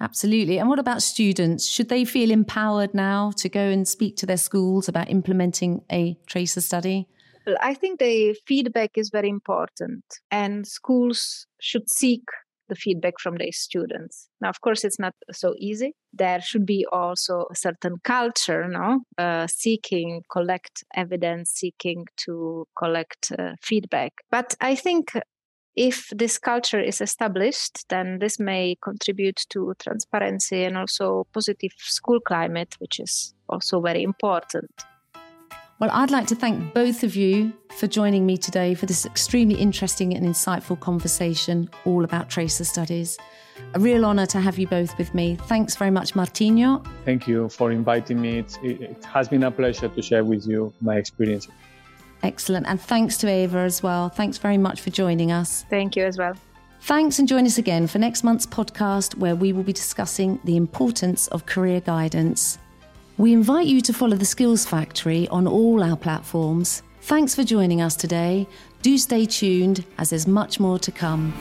Absolutely. 0.03 0.59
And 0.59 0.69
what 0.69 0.81
about 0.81 1.01
students? 1.01 1.69
Should 1.69 1.89
they 1.89 2.05
feel 2.05 2.33
empowered 2.33 2.93
now 2.93 3.31
to 3.37 3.49
go 3.49 3.61
and 3.61 3.87
speak 3.87 4.17
to 4.17 4.27
their 4.27 4.37
schools 4.37 4.89
about 4.89 5.09
implementing 5.09 5.83
a 5.93 6.19
tracer 6.27 6.61
study? 6.61 7.07
Well, 7.47 7.57
I 7.61 7.75
think 7.75 8.01
the 8.01 8.37
feedback 8.47 8.91
is 8.97 9.11
very 9.11 9.29
important, 9.29 10.05
and 10.31 10.67
schools 10.67 11.47
should 11.61 11.89
seek 11.89 12.23
the 12.69 12.75
feedback 12.75 13.15
from 13.21 13.37
their 13.37 13.53
students. 13.53 14.29
Now, 14.41 14.49
of 14.49 14.61
course, 14.61 14.85
it's 14.85 14.99
not 14.99 15.15
so 15.31 15.55
easy. 15.59 15.95
There 16.13 16.41
should 16.41 16.67
be 16.67 16.87
also 16.91 17.47
a 17.51 17.55
certain 17.55 17.97
culture, 18.03 18.67
no, 18.69 19.01
uh, 19.19 19.47
seeking 19.47 20.23
collect 20.31 20.85
evidence, 20.95 21.51
seeking 21.51 22.07
to 22.25 22.67
collect 22.77 23.33
uh, 23.39 23.53
feedback. 23.61 24.13
But 24.31 24.55
I 24.61 24.75
think 24.75 25.13
if 25.77 26.11
this 26.15 26.39
culture 26.39 26.81
is 26.81 27.01
established, 27.01 27.89
then 27.89 28.19
this 28.19 28.39
may 28.39 28.77
contribute 28.83 29.45
to 29.51 29.75
transparency 29.79 30.65
and 30.65 30.77
also 30.77 31.27
positive 31.33 31.73
school 31.79 32.21
climate, 32.21 32.77
which 32.79 33.01
is 33.01 33.35
also 33.49 33.81
very 33.81 34.03
important. 34.03 34.71
Well, 35.83 35.91
I'd 35.93 36.13
like 36.13 36.29
to 36.29 36.37
thank 36.37 36.75
both 36.75 37.03
of 37.03 37.17
you 37.17 37.53
for 37.77 37.89
joining 37.89 38.25
me 38.25 38.37
today 38.37 38.75
for 38.75 38.87
this 38.87 39.05
extremely 39.05 39.57
interesting 39.57 40.15
and 40.15 40.25
insightful 40.25 40.79
conversation 40.79 41.69
all 41.85 42.05
about 42.05 42.31
tracer 42.31 42.65
studies. 42.65 43.19
A 43.75 43.81
real 43.81 44.05
honour 44.05 44.27
to 44.27 44.41
have 44.41 44.59
you 44.59 44.69
both 44.69 44.97
with 44.97 45.13
me. 45.13 45.37
Thanks 45.47 45.75
very 45.75 45.91
much, 45.91 46.15
Martinho. 46.15 46.87
Thank 47.05 47.27
you 47.27 47.49
for 47.49 47.73
inviting 47.73 48.21
me. 48.21 48.39
It, 48.39 48.59
it 48.63 49.05
has 49.07 49.29
been 49.29 49.43
a 49.43 49.51
pleasure 49.51 49.89
to 49.89 50.03
share 50.03 50.23
with 50.23 50.47
you 50.47 50.73
my 50.81 50.97
experience. 50.99 51.49
Excellent. 52.23 52.67
And 52.67 52.81
thanks 52.81 53.17
to 53.19 53.29
Ava 53.29 53.59
as 53.59 53.83
well. 53.83 54.09
Thanks 54.09 54.39
very 54.39 54.59
much 54.59 54.81
for 54.81 54.91
joining 54.91 55.33
us. 55.33 55.65
Thank 55.69 55.97
you 55.97 56.05
as 56.05 56.19
well. 56.19 56.35
Thanks 56.83 57.19
and 57.19 57.29
join 57.29 57.47
us 57.47 57.59
again 57.59 57.87
for 57.87 57.99
next 57.99 58.25
month's 58.25 58.47
podcast 58.47 59.17
where 59.17 59.37
we 59.37 59.53
will 59.53 59.63
be 59.63 59.73
discussing 59.73 60.41
the 60.45 60.57
importance 60.57 61.29
of 61.29 61.47
career 61.47 61.81
guidance. 61.81 62.59
We 63.19 63.33
invite 63.33 63.67
you 63.67 63.81
to 63.83 63.93
follow 63.93 64.17
the 64.17 64.25
Skills 64.25 64.65
Factory 64.65 65.29
on 65.29 65.47
all 65.47 65.83
our 65.83 65.97
platforms. 65.97 66.83
Thanks 67.03 67.35
for 67.35 67.45
joining 67.45 67.81
us 67.81 67.95
today. 67.95 68.49
Do 68.83 68.99
stay 68.99 69.27
tuned 69.27 69.85
as 69.99 70.11
there's 70.11 70.27
much 70.27 70.59
more 70.59 70.79
to 70.81 70.91
come. 70.91 71.33